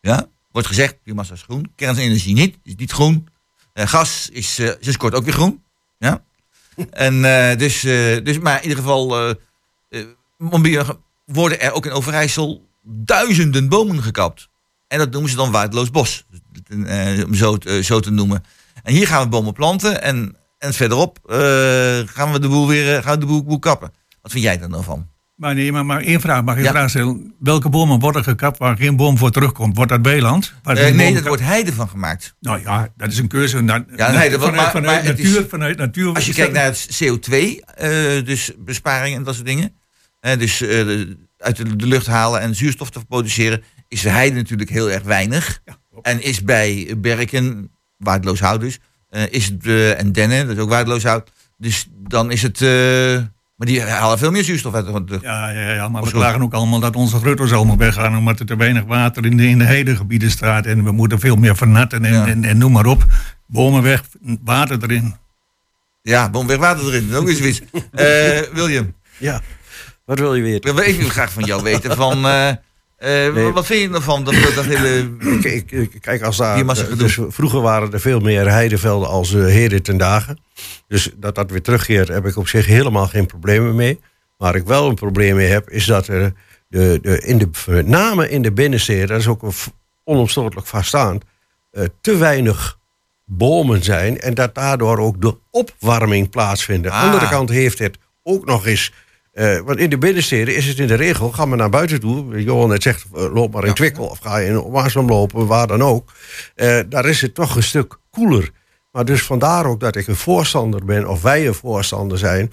[0.00, 1.72] Ja, wordt gezegd, biomassa is groen.
[1.76, 3.28] Kernenergie niet, is niet groen.
[3.72, 5.62] Eh, gas is eh, sinds kort ook weer groen.
[5.98, 6.22] Ja.
[6.90, 9.34] En eh, dus, eh, dus, maar in ieder geval eh,
[9.88, 10.88] eh,
[11.24, 14.48] worden er ook in Overijssel duizenden bomen gekapt.
[14.88, 16.24] En dat noemen ze dan waardeloos bos.
[16.68, 18.44] Eh, om zo, te- zo te noemen.
[18.82, 20.02] En hier gaan we bomen planten.
[20.02, 21.36] En, en verderop eh,
[22.06, 23.92] gaan we de boel weer eh, gaan we de boel, boel kappen.
[24.22, 25.08] Wat vind jij daar dan van?
[25.40, 26.44] Maar nee, maar, maar één vraag.
[26.44, 26.70] Mag ik Ja.
[26.70, 27.34] vraag stellen?
[27.38, 29.76] Welke bomen worden gekapt waar geen boom voor terugkomt?
[29.76, 30.52] Wordt dat Beeland?
[30.62, 32.34] Waar Eh, nee, ka- wordt heide van gemaakt.
[32.40, 33.56] Nou ja, dat is een keuze.
[33.64, 36.14] Ja, nee, dat- vanuit, maar- vanuit, maar natuur, is- vanuit natuur.
[36.14, 39.74] Als je kijkt dat- naar het CO2, eh, dus besparing en dat soort dingen.
[40.38, 40.78] dus eh,
[41.38, 43.62] uit de, de lucht halen en zuurstof te produceren.
[43.88, 45.62] Is de heide natuurlijk heel erg weinig.
[46.02, 48.78] en is bij berken, waardeloos hout dus.
[49.30, 49.66] is het,
[49.96, 51.30] en dennen, dat is ook waardeloos hout.
[51.58, 52.60] Dus dan is het...
[53.60, 55.22] maar die halen veel meer zuurstof uit de lucht.
[55.22, 58.16] Ja, ja, ja, maar we klagen ook allemaal dat onze gruttels allemaal weggaan.
[58.16, 60.66] Omdat er te weinig water in de, in de heidegebieden staat.
[60.66, 62.26] En we moeten veel meer vernatten en, Ja.
[62.26, 63.04] en, en noem maar op.
[63.46, 64.02] Bomen weg,
[64.44, 65.14] water erin.
[66.02, 67.08] Ja, boom weg water erin.
[67.10, 67.60] Dat is ook weer zoiets.
[67.92, 69.40] Eh, William, Ja,
[70.04, 70.88] wat wil je weten?
[70.88, 72.26] ik wil graag van jou weten van...
[72.26, 72.48] eh,
[73.00, 73.52] eh, Nee.
[73.52, 74.24] Wat vind je ervan?
[74.24, 75.10] Dat, dat, hele...
[76.00, 76.64] Kijk, als daar,
[76.96, 80.38] dus vroeger waren er veel meer heidevelden als eh heden ten dagen.
[80.88, 84.00] Dus dat dat weer terugkeert, heb ik op zich helemaal geen problemen mee.
[84.36, 86.32] Waar ik wel een probleem mee heb, is dat er
[86.68, 89.52] de, de, in de, met name in de binnensteden, dat is ook een
[90.04, 91.24] onomstotelijk vaststaand,
[91.70, 92.78] eh, te weinig
[93.24, 94.20] bomen zijn.
[94.20, 96.86] En dat daardoor ook de opwarming plaatsvindt.
[96.86, 97.04] Aan de Ah.
[97.12, 98.92] andere kant heeft het ook nog eens.
[99.32, 102.42] Eh, want in de binnensteden is het in de regel, ga maar naar buiten toe.
[102.42, 105.66] Johan net zegt, eh, loop maar in Twikkel of ga je in Oasem lopen, waar
[105.66, 106.12] dan ook.
[106.54, 108.50] Eh, daar is het toch een stuk koeler.
[108.92, 112.52] Maar dus vandaar ook dat ik een voorstander ben, of wij een voorstander zijn.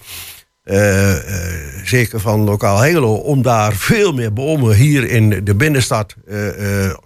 [1.84, 6.14] zeker van lokaal Hengelo, om daar veel meer bomen hier in de binnenstad,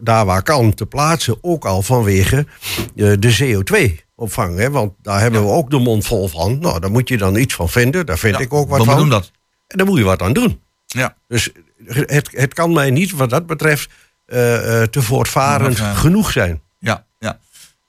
[0.00, 1.36] daar waar kan, te plaatsen.
[1.40, 2.46] Ook al vanwege
[2.94, 4.58] de CO2-opvang.
[4.58, 4.70] Hè?
[4.70, 6.58] Want daar hebben we ook de mond vol van.
[6.58, 8.06] Nou, daar moet je dan iets van vinden.
[8.06, 8.96] Daar vind Ja, ik ook wat we van.
[8.96, 9.30] doen dat.
[9.72, 10.60] En daar moet je wat aan doen.
[10.86, 11.16] Ja.
[11.28, 11.50] Dus
[11.84, 13.90] het, het kan mij niet, wat dat betreft,
[14.26, 16.60] eh, eh, te voortvarend genoeg zijn.
[16.78, 17.38] Ja, ja.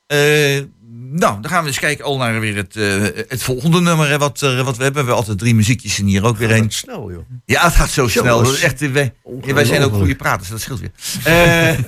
[0.05, 0.63] Eh,
[1.11, 2.73] nou, dan gaan we eens kijken al naar weer het,
[3.29, 4.77] het volgende nummer hè, wat, wat we hebben.
[4.77, 6.61] We hebben altijd drie muziekjes en hier ook weer een.
[6.61, 7.25] Wat snel, joh.
[7.45, 8.25] Ja, het gaat zo snel.
[8.25, 8.47] Jongens.
[8.47, 10.91] Dat is echt, eh, wij, zijn ook goede praters, dat scheelt weer.
[11.23, 11.77] Eh,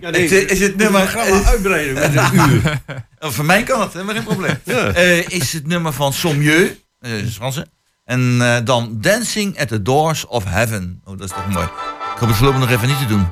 [0.00, 1.08] Ja, het, eh, is het nummer...
[1.08, 2.62] Ga maar uitbreiden met een uur.
[3.20, 4.58] Oh, voor mij kan het, hè, maar geen probleem.
[4.64, 4.94] Ja.
[5.28, 7.62] Is het nummer van Sommieu, eh dat is Frans, hè?
[8.08, 11.00] En eh, dan Dancing at the Doors of Heaven.
[11.04, 11.64] Oh, dat is toch mooi.
[11.64, 13.26] Ik hoop het voorlopig nog even niet te doen.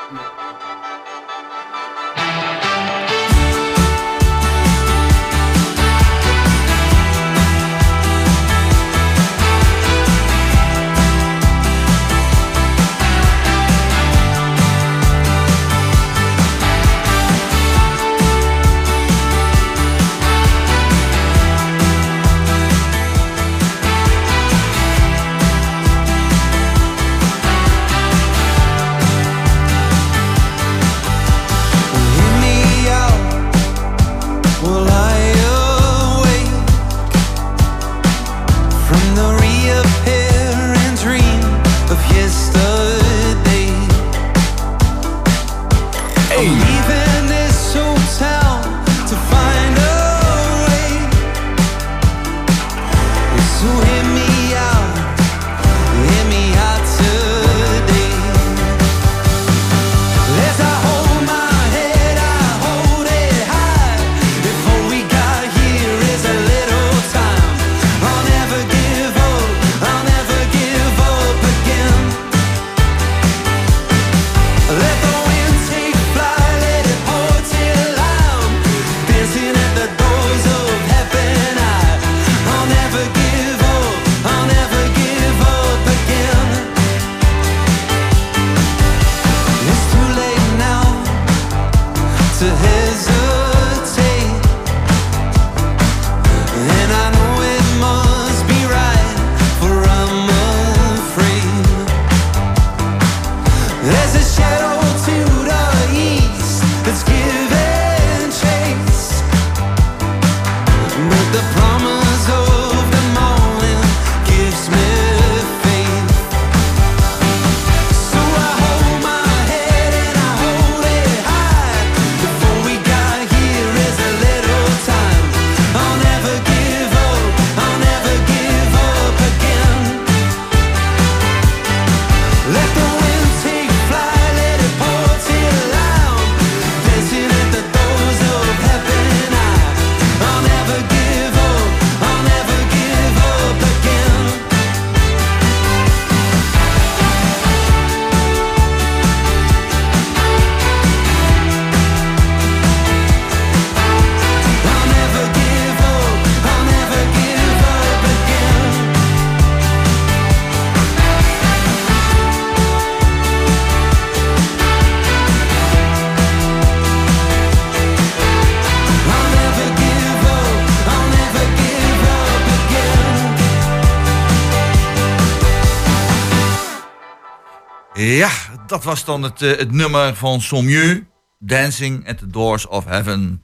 [178.75, 181.07] dat was dan het, eh, het nummer van Sommieu.
[181.39, 183.41] Dancing at the Doors of Heaven.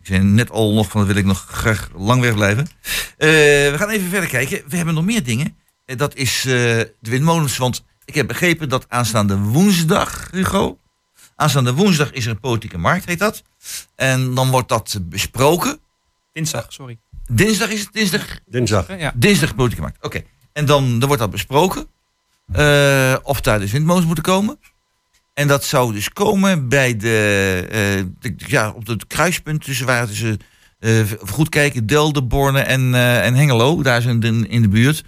[0.00, 2.66] Ik zei net al nog van dat wil ik nog graag lang wegblijven.
[3.16, 3.28] Eh
[3.70, 4.62] we gaan even verder kijken.
[4.68, 5.56] We hebben nog meer dingen.
[5.84, 7.56] Eh, dat is eh, de windmolens.
[7.56, 10.78] Want ik heb begrepen dat aanstaande woensdag, Hugo.
[11.34, 13.42] Aanstaande woensdag is er een politieke markt, heet dat.
[13.94, 15.78] En dan wordt dat besproken.
[16.32, 16.98] Dinsdag, sorry.
[17.26, 18.98] Dinsdag is het, dinsdag Dinsdag.
[18.98, 19.12] Ja.
[19.14, 20.04] Dinsdag politieke markt.
[20.04, 20.22] Oké.
[20.52, 21.88] En dan, dan wordt dat besproken.
[22.52, 24.58] Eh, of daar dus windmolens moeten komen.
[25.34, 30.06] En dat zou dus komen bij de, eh, de- ja, op het kruispunt tussen waar
[30.06, 30.38] tussen
[30.78, 33.82] eh, goed kijken, Delden, Borne en, eh, en Hengelo.
[33.82, 35.04] Daar zijn in, in de buurt.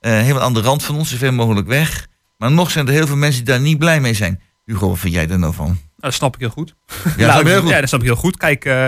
[0.00, 2.06] Eh, helemaal aan de rand van ons, zo ver mogelijk weg.
[2.36, 4.40] Maar nog zijn er heel veel mensen die daar niet blij mee zijn.
[4.64, 5.66] Hugo, wat vind jij daar nou van?
[5.66, 6.74] Nou, dat snap ik heel goed.
[6.86, 7.70] Ja, Nou, dat snap je heel goed.
[7.70, 8.36] Ja, dat snap ik heel goed.
[8.36, 8.86] Kijk, eh,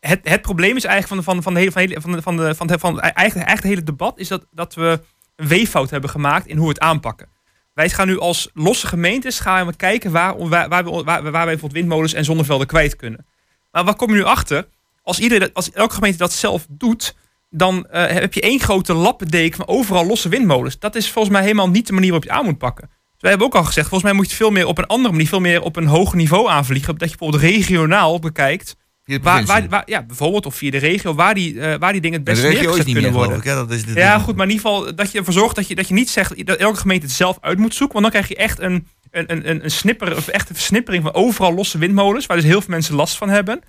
[0.00, 2.22] het, het probleem is eigenlijk van, de, van, van, de hele, van, de van, de,
[2.22, 5.00] van, de, van, de, van, eigenlijk, eigenlijk het hele debat is dat, dat we
[5.40, 7.28] een weeffout hebben gemaakt in hoe we het aanpakken.
[7.74, 11.72] Wij gaan nu als losse gemeentes gaan we kijken waar, waar, waar, waar, wij bijvoorbeeld
[11.72, 13.26] windmolens en zonnevelden kwijt kunnen.
[13.70, 14.68] Maar wat kom je nu achter?
[15.02, 17.14] Als, iedereen, als elke gemeente dat zelf doet,
[17.50, 20.78] dan eh, heb je één grote lappendeken van overal losse windmolens.
[20.78, 22.88] Dat is volgens mij helemaal niet de manier waarop je het aan moet pakken.
[22.88, 24.86] Dus wij hebben ook al gezegd, volgens mij moet je het veel meer op een
[24.86, 26.98] andere manier, veel meer op een hoger niveau aanvliegen.
[26.98, 28.76] Dat je bijvoorbeeld regionaal bekijkt,
[29.18, 29.60] de waar, provincie.
[29.60, 32.26] waar, waar- ja, bijvoorbeeld of via de regio, waar die, eh, waar die dingen het
[32.26, 33.38] Maar best de regio is neergezet meer, kunnen worden.
[33.38, 33.44] ik.
[33.44, 33.54] Hè?
[33.54, 35.74] Dat is de- Ja, goed, maar in ieder geval dat je ervoor zorgt dat je,
[35.74, 38.00] dat je niet zegt dat elke gemeente het zelf uit moet zoeken.
[38.00, 41.02] Want dan krijg je echt een, een, een- een, een snipper, of echt een versnippering
[41.02, 43.60] van overal losse windmolens, waar dus heel veel mensen last van hebben.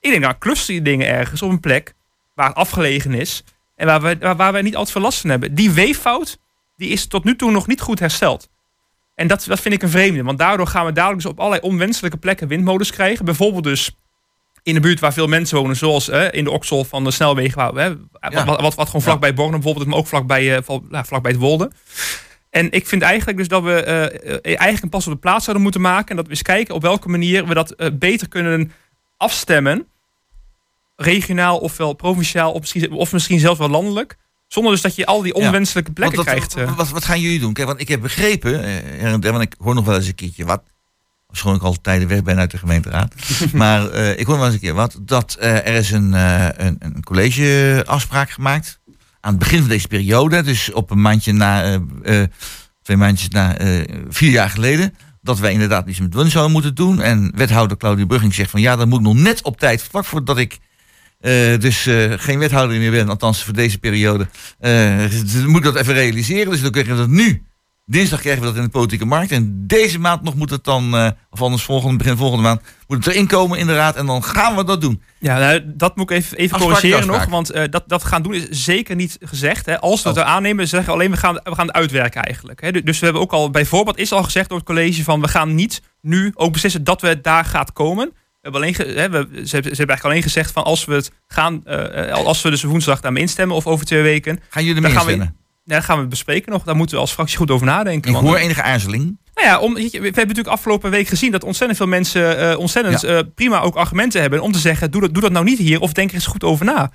[0.00, 1.94] Ik denk, nou, cluster je dingen ergens op een plek
[2.34, 3.44] waar het afgelegen is
[3.76, 5.54] en waar, we, waar, waar wij niet altijd veel last van hebben.
[5.54, 6.38] Die weeffout,
[6.76, 8.48] die is tot nu toe nog niet goed hersteld.
[9.14, 11.62] En dat, dat vind ik een vreemde, want daardoor gaan we dadelijk dus op allerlei
[11.62, 13.24] onwenselijke plekken windmolens krijgen.
[13.24, 13.96] Bijvoorbeeld dus
[14.64, 17.74] in de buurt waar veel mensen wonen, zoals in de oksel van de snelwegen, waar,
[17.74, 17.94] hè,
[18.30, 18.44] Ja.
[18.44, 21.70] wat, wat, wat gewoon vlakbij Bornem bijvoorbeeld, maar ook vlakbij, nou, vlakbij het Wolde.
[22.50, 25.42] En ik vind eigenlijk dus dat we eh, eh, eigenlijk een pas op de plaats
[25.44, 26.08] zouden moeten maken.
[26.08, 28.72] En dat we eens kijken op welke manier we dat beter kunnen
[29.16, 29.86] afstemmen.
[30.96, 34.16] Regionaal ofwel provinciaal of misschien, of misschien zelfs wel landelijk.
[34.48, 35.46] Zonder dus dat je al die Ja.
[35.46, 36.54] onwenselijke plekken krijgt.
[36.76, 37.52] Wat, wat gaan jullie doen?
[37.52, 38.64] Kijk, want ik heb begrepen,
[39.00, 40.62] eh, want ik hoor nog wel eens een keertje wat.
[41.36, 43.14] Schoon ik al tijden weg ben uit de gemeenteraad.
[43.52, 44.98] maar eh, ik hoor wel eens een keer wat.
[45.00, 48.80] Dat eh, er is een, eh, een, een collegeafspraak gemaakt.
[49.20, 50.42] Aan het begin van deze periode.
[50.42, 51.80] Dus op een maandje na,
[52.82, 53.56] twee maandjes na,
[54.08, 54.94] vier jaar geleden.
[55.22, 57.00] Dat wij inderdaad iets met wind zouden moeten doen.
[57.00, 59.82] En wethouder Claudia Brugging zegt van ja, dat moet nog net op tijd.
[59.82, 60.58] Vlak voordat ik
[61.58, 64.28] dus geen wethouder meer ben, althans voor deze periode,
[65.08, 66.50] dus moet ik dat even realiseren.
[66.50, 67.42] Dus dan kunnen we dat nu
[67.86, 69.30] Dinsdag krijgen we dat in de politieke markt.
[69.30, 73.04] En deze maand nog moet het dan, eh, of anders volgende, begin volgende maand, moet
[73.04, 73.96] het erin komen in de raad.
[73.96, 75.02] En dan gaan we dat doen.
[75.18, 77.20] Ja, nou, dat moet ik even, even Afspraak, corrigeren afspraak.
[77.20, 77.30] nog.
[77.30, 79.66] Want eh, dat, dat gaan doen is zeker niet gezegd.
[79.66, 79.80] Hè.
[79.80, 80.24] Als we het Oh.
[80.24, 82.60] er aannemen, zeggen we alleen we gaan, we gaan het uitwerken eigenlijk.
[82.60, 82.70] Hè.
[82.82, 85.54] Dus we hebben ook al, bijvoorbeeld is al gezegd door het college van we gaan
[85.54, 88.06] niet nu ook beslissen dat we het daar gaat komen.
[88.14, 91.66] We hebben alleen, hè, we, ze, hebben, eigenlijk alleen gezegd van als we het gaan,
[91.66, 94.40] eh, als we dus woensdag daarmee instemmen of over twee weken.
[94.48, 95.36] Gaan jullie we- instemmen?
[95.64, 96.62] Ja, dan gaan we bespreken nog.
[96.64, 98.10] Daar moeten we als fractie goed over nadenken.
[98.10, 99.18] Ik want- hoor enige aarzeling.
[99.34, 103.00] nou ja, om, we hebben natuurlijk afgelopen week gezien dat ontzettend veel mensen eh, ontzettend
[103.00, 103.08] Ja.
[103.08, 105.80] eh, prima ook argumenten hebben om te zeggen: doe dat, doe dat nou niet hier
[105.80, 106.90] of denk er eens goed over na.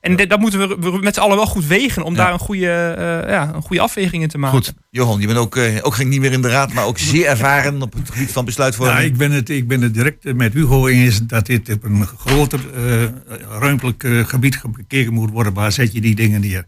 [0.00, 2.24] En dat moeten we, met z'n allen wel goed wegen om Ja.
[2.24, 4.56] daar een goede, eh, ja, een goede afweging in te maken.
[4.58, 6.98] Goed, Johan, je bent ook, eh, ook geen niet meer in de raad, maar ook
[6.98, 8.98] zeer ervaren op het gebied van besluitvorming.
[8.98, 12.06] Ja, ik ben, het, ik ben het direct met Hugo eens dat dit op een
[12.06, 13.02] groter eh,
[13.60, 15.52] ruimtelijk eh, gebied bekeken moet worden.
[15.54, 16.64] Waar zet je die dingen neer?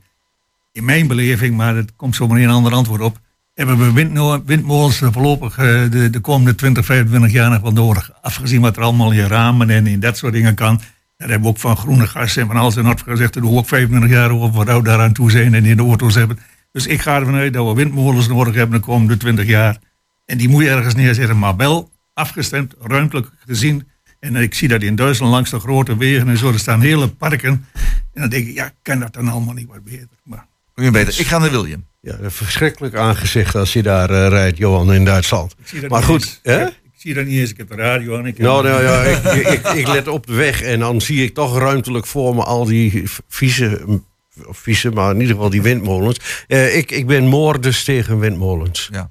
[0.75, 3.21] In mijn beleving, maar het komt zomaar een ander antwoord op.
[3.53, 8.11] Hebben we windmolens voorlopig eh, de, de komende 20, 25 jaar nog wel nodig?
[8.21, 10.81] Afgezien wat er allemaal in ramen en in dat soort dingen kan.
[11.17, 13.33] Daar hebben we ook van groene gas en van alles en wat gezegd.
[13.33, 15.83] Dat doen we ook 25 jaar over wat we daaraan toe zijn en in de
[15.83, 16.39] auto's hebben.
[16.73, 19.79] Dus ik ga ervan uit dat we windmolens nodig hebben de komende 20 jaar.
[20.25, 23.89] En die moet je ergens neerzetten, maar wel afgestemd, ruimtelijk gezien.
[24.21, 27.09] En ik zie dat in Duitsland langs de grote wegen en zo, er staan hele
[27.09, 27.67] parken.
[28.13, 30.09] En dan denk ik, ja, kan dat dan allemaal niet wat beter?
[30.23, 31.21] Maar Kun je beter.
[31.21, 31.87] Ik ga naar William.
[32.01, 35.55] Ja, verschrikkelijk aangezicht als je daar eh, rijdt, Johan, in Duitsland.
[35.89, 36.63] Maar goed, hè?
[36.63, 38.27] Ik, ik zie dat niet eens, ik heb de radio aan.
[38.27, 41.35] Ik Nou, nou ja, ik, ik, ik let op de weg en dan zie ik
[41.35, 44.01] toch ruimtelijk voor me al die vieze,
[44.47, 46.45] of vieze maar in ieder geval die windmolens.
[46.49, 48.89] Eh, ik, ik ben moorders tegen windmolens.
[48.93, 49.11] Ja.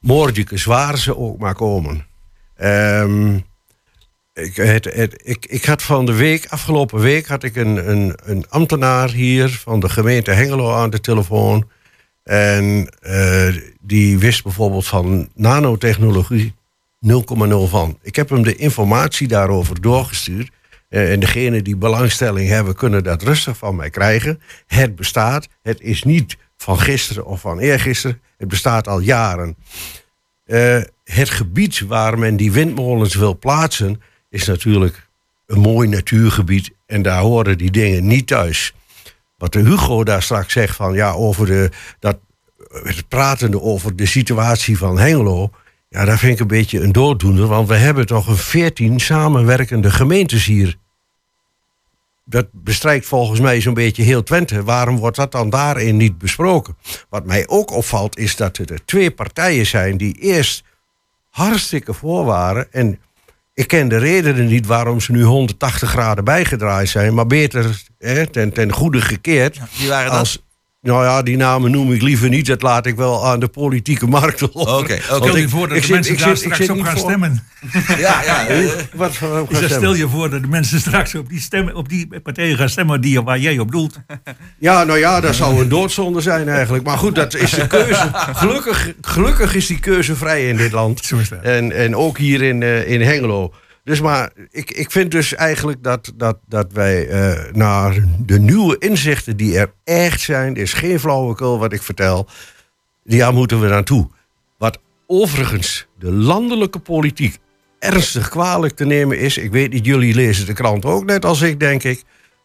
[0.00, 2.06] Moordjekes, waar ze ook maar komen.
[2.56, 3.38] Ehm,
[4.32, 8.44] ik, het, ik, ik had van de week, afgelopen week, had ik een, een, een
[8.48, 11.68] ambtenaar hier van de gemeente Hengelo aan de telefoon.
[12.22, 16.54] En eh, die wist bijvoorbeeld van nanotechnologie
[17.06, 17.12] 0,0
[17.68, 17.98] van.
[18.02, 20.50] Ik heb hem de informatie daarover doorgestuurd.
[20.88, 24.40] Eh, en degenen die belangstelling hebben, kunnen dat rustig van mij krijgen.
[24.66, 25.48] Het bestaat.
[25.62, 28.20] Het is niet van gisteren of van eergisteren.
[28.36, 29.56] Het bestaat al jaren.
[30.44, 35.08] Eh, het gebied waar men die windmolens wil plaatsen, is natuurlijk
[35.46, 36.70] een mooi natuurgebied.
[36.86, 38.74] En daar horen die dingen niet thuis.
[39.38, 42.18] Wat de Hugo daar straks zegt van ja, over de, dat,
[42.72, 45.50] het pratende over de situatie van Hengelo.
[45.88, 47.46] Ja, dat vind ik een beetje een dooddoener.
[47.46, 50.76] Want we hebben toch een veertien samenwerkende gemeentes hier.
[52.24, 54.64] Dat bestrijkt volgens mij zo'n beetje heel Twente.
[54.64, 56.76] Waarom wordt dat dan daarin niet besproken?
[57.08, 60.64] Wat mij ook opvalt is dat er twee partijen zijn die eerst
[61.30, 62.72] hartstikke voor waren.
[62.72, 63.00] En
[63.60, 67.14] ik ken de redenen niet waarom ze nu 180 graden bijgedraaid zijn.
[67.14, 69.58] Maar beter hè, ten, ten goede gekeerd.
[69.78, 70.10] Wie waren?
[70.10, 70.42] Als,
[70.82, 72.46] nou ja, die namen noem ik liever niet.
[72.46, 74.60] Dat laat ik wel aan de politieke markt over.
[74.74, 75.00] Oké, oké.
[75.02, 76.78] Stel je ik- voor dat ik de zit- mensen ik daar zit- ik straks zit
[76.80, 77.42] op gaan voor- stemmen.
[77.98, 78.46] Ja, ja.
[78.94, 79.12] Wat
[79.50, 82.68] zeg, stel je voor dat de mensen straks op die, stemmen, op die partijen gaan
[82.68, 84.00] stemmen die, waar jij op doelt.
[84.58, 86.84] Ja, nou ja, dat zou een doodzonde zijn eigenlijk.
[86.84, 88.08] Maar goed, dat is de keuze.
[88.12, 91.10] Gelukkig, gelukkig is die keuze vrij in dit land.
[91.42, 93.52] En, en ook hier in, eh, in Hengelo.
[93.84, 98.78] Dus maar ik, ik vind dus eigenlijk dat, dat, dat wij eh, naar de nieuwe
[98.78, 102.28] inzichten die er echt zijn, is geen flauwekul wat ik vertel,
[103.04, 104.08] daar moeten we naartoe.
[104.58, 107.38] Wat overigens de landelijke politiek
[107.78, 111.42] ernstig kwalijk te nemen is, ik weet niet, jullie lezen de krant ook net als
[111.42, 112.02] ik, denk ik,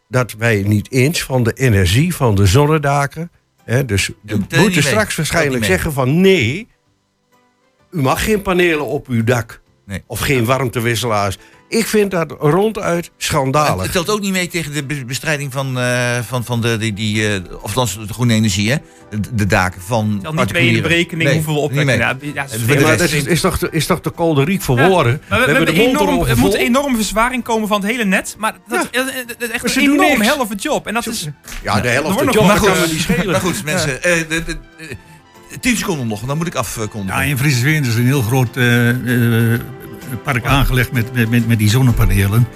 [0.08, 3.30] dat wij niet eens van de energie van de zonnedaken,
[3.64, 6.68] hè, dus we moeten straks waarschijnlijk zeggen van nee,
[7.90, 9.60] u mag geen panelen op uw dak.
[9.86, 10.02] Nee.
[10.06, 11.36] Of geen warmtewisselaars.
[11.68, 13.90] Ik vind dat ronduit Het schandalig.
[13.90, 17.28] telt ook niet mee tegen de be- bestrijding van, eh, van, van de, die, die,
[17.34, 18.76] eh, of de groene energie, hè?
[19.10, 20.18] De, de daken van.
[20.22, 21.86] Tel niet mee in de berekening Nee, hoeveel we opwekken.
[21.86, 22.32] mee.
[22.34, 25.22] Ja, maar dat is, is, toch de, is toch de kolderiek voor Ja, woorden?
[25.28, 28.34] We, we hebben de enorm, er moet enorme verzwaring komen van het hele net.
[28.38, 30.86] Maar dat is echt Maar een enorm helft job.
[30.86, 31.28] En dat is...
[31.62, 33.26] Ja, de helft nog- job, maar goed.
[33.26, 34.02] Maar goed, mensen.
[34.02, 34.96] eh, de, de, de-
[35.60, 37.22] tien seconden nog, dan moet ik afkondigen.
[37.22, 39.60] Ja, in Friesveen is een heel groot eh, eh,
[40.22, 42.48] park aangelegd met, met, met, met die zonnepanelen.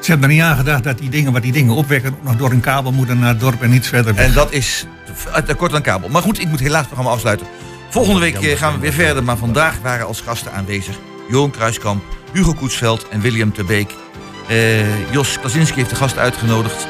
[0.00, 2.50] Ze hebben er niet aan gedacht dat die dingen, wat die dingen opwekken, nog door
[2.50, 4.16] een kabel moeten naar het dorp en iets verder.
[4.16, 4.86] En dat is
[5.46, 6.08] te kort aan kabel.
[6.08, 7.46] Maar goed, ik moet helaas het programma afsluiten.
[7.90, 9.24] Volgende week eh, gaan we weer verder.
[9.24, 10.98] Maar vandaag waren als gasten aanwezig
[11.30, 13.94] Johan Kruiskamp, Hugo Koetsveld en William Terbeek.
[14.48, 16.86] Eh, Jos Klasinski heeft de gasten uitgenodigd.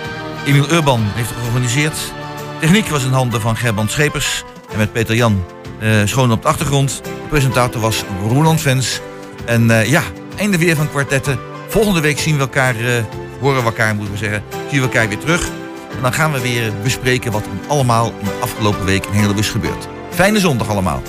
[0.47, 2.13] Emiel Urban heeft het georganiseerd.
[2.61, 4.45] Techniek was in handen van Gerbrand Schepers.
[4.73, 5.45] En met Peter Jan
[5.81, 7.01] eh, schoon op de achtergrond.
[7.05, 9.01] De presentator was Roland Vens.
[9.45, 10.03] En eh, ja,
[10.37, 11.39] einde weer van kwartetten.
[11.69, 13.05] Volgende week zien we elkaar, eh,
[13.41, 15.49] horen we elkaar moeten we zeggen, zien we elkaar weer terug.
[15.97, 19.39] En dan gaan we weer bespreken wat er allemaal in de afgelopen week in Hengelo
[19.39, 19.89] is gebeurd.
[20.11, 21.03] Fijne zondag allemaal.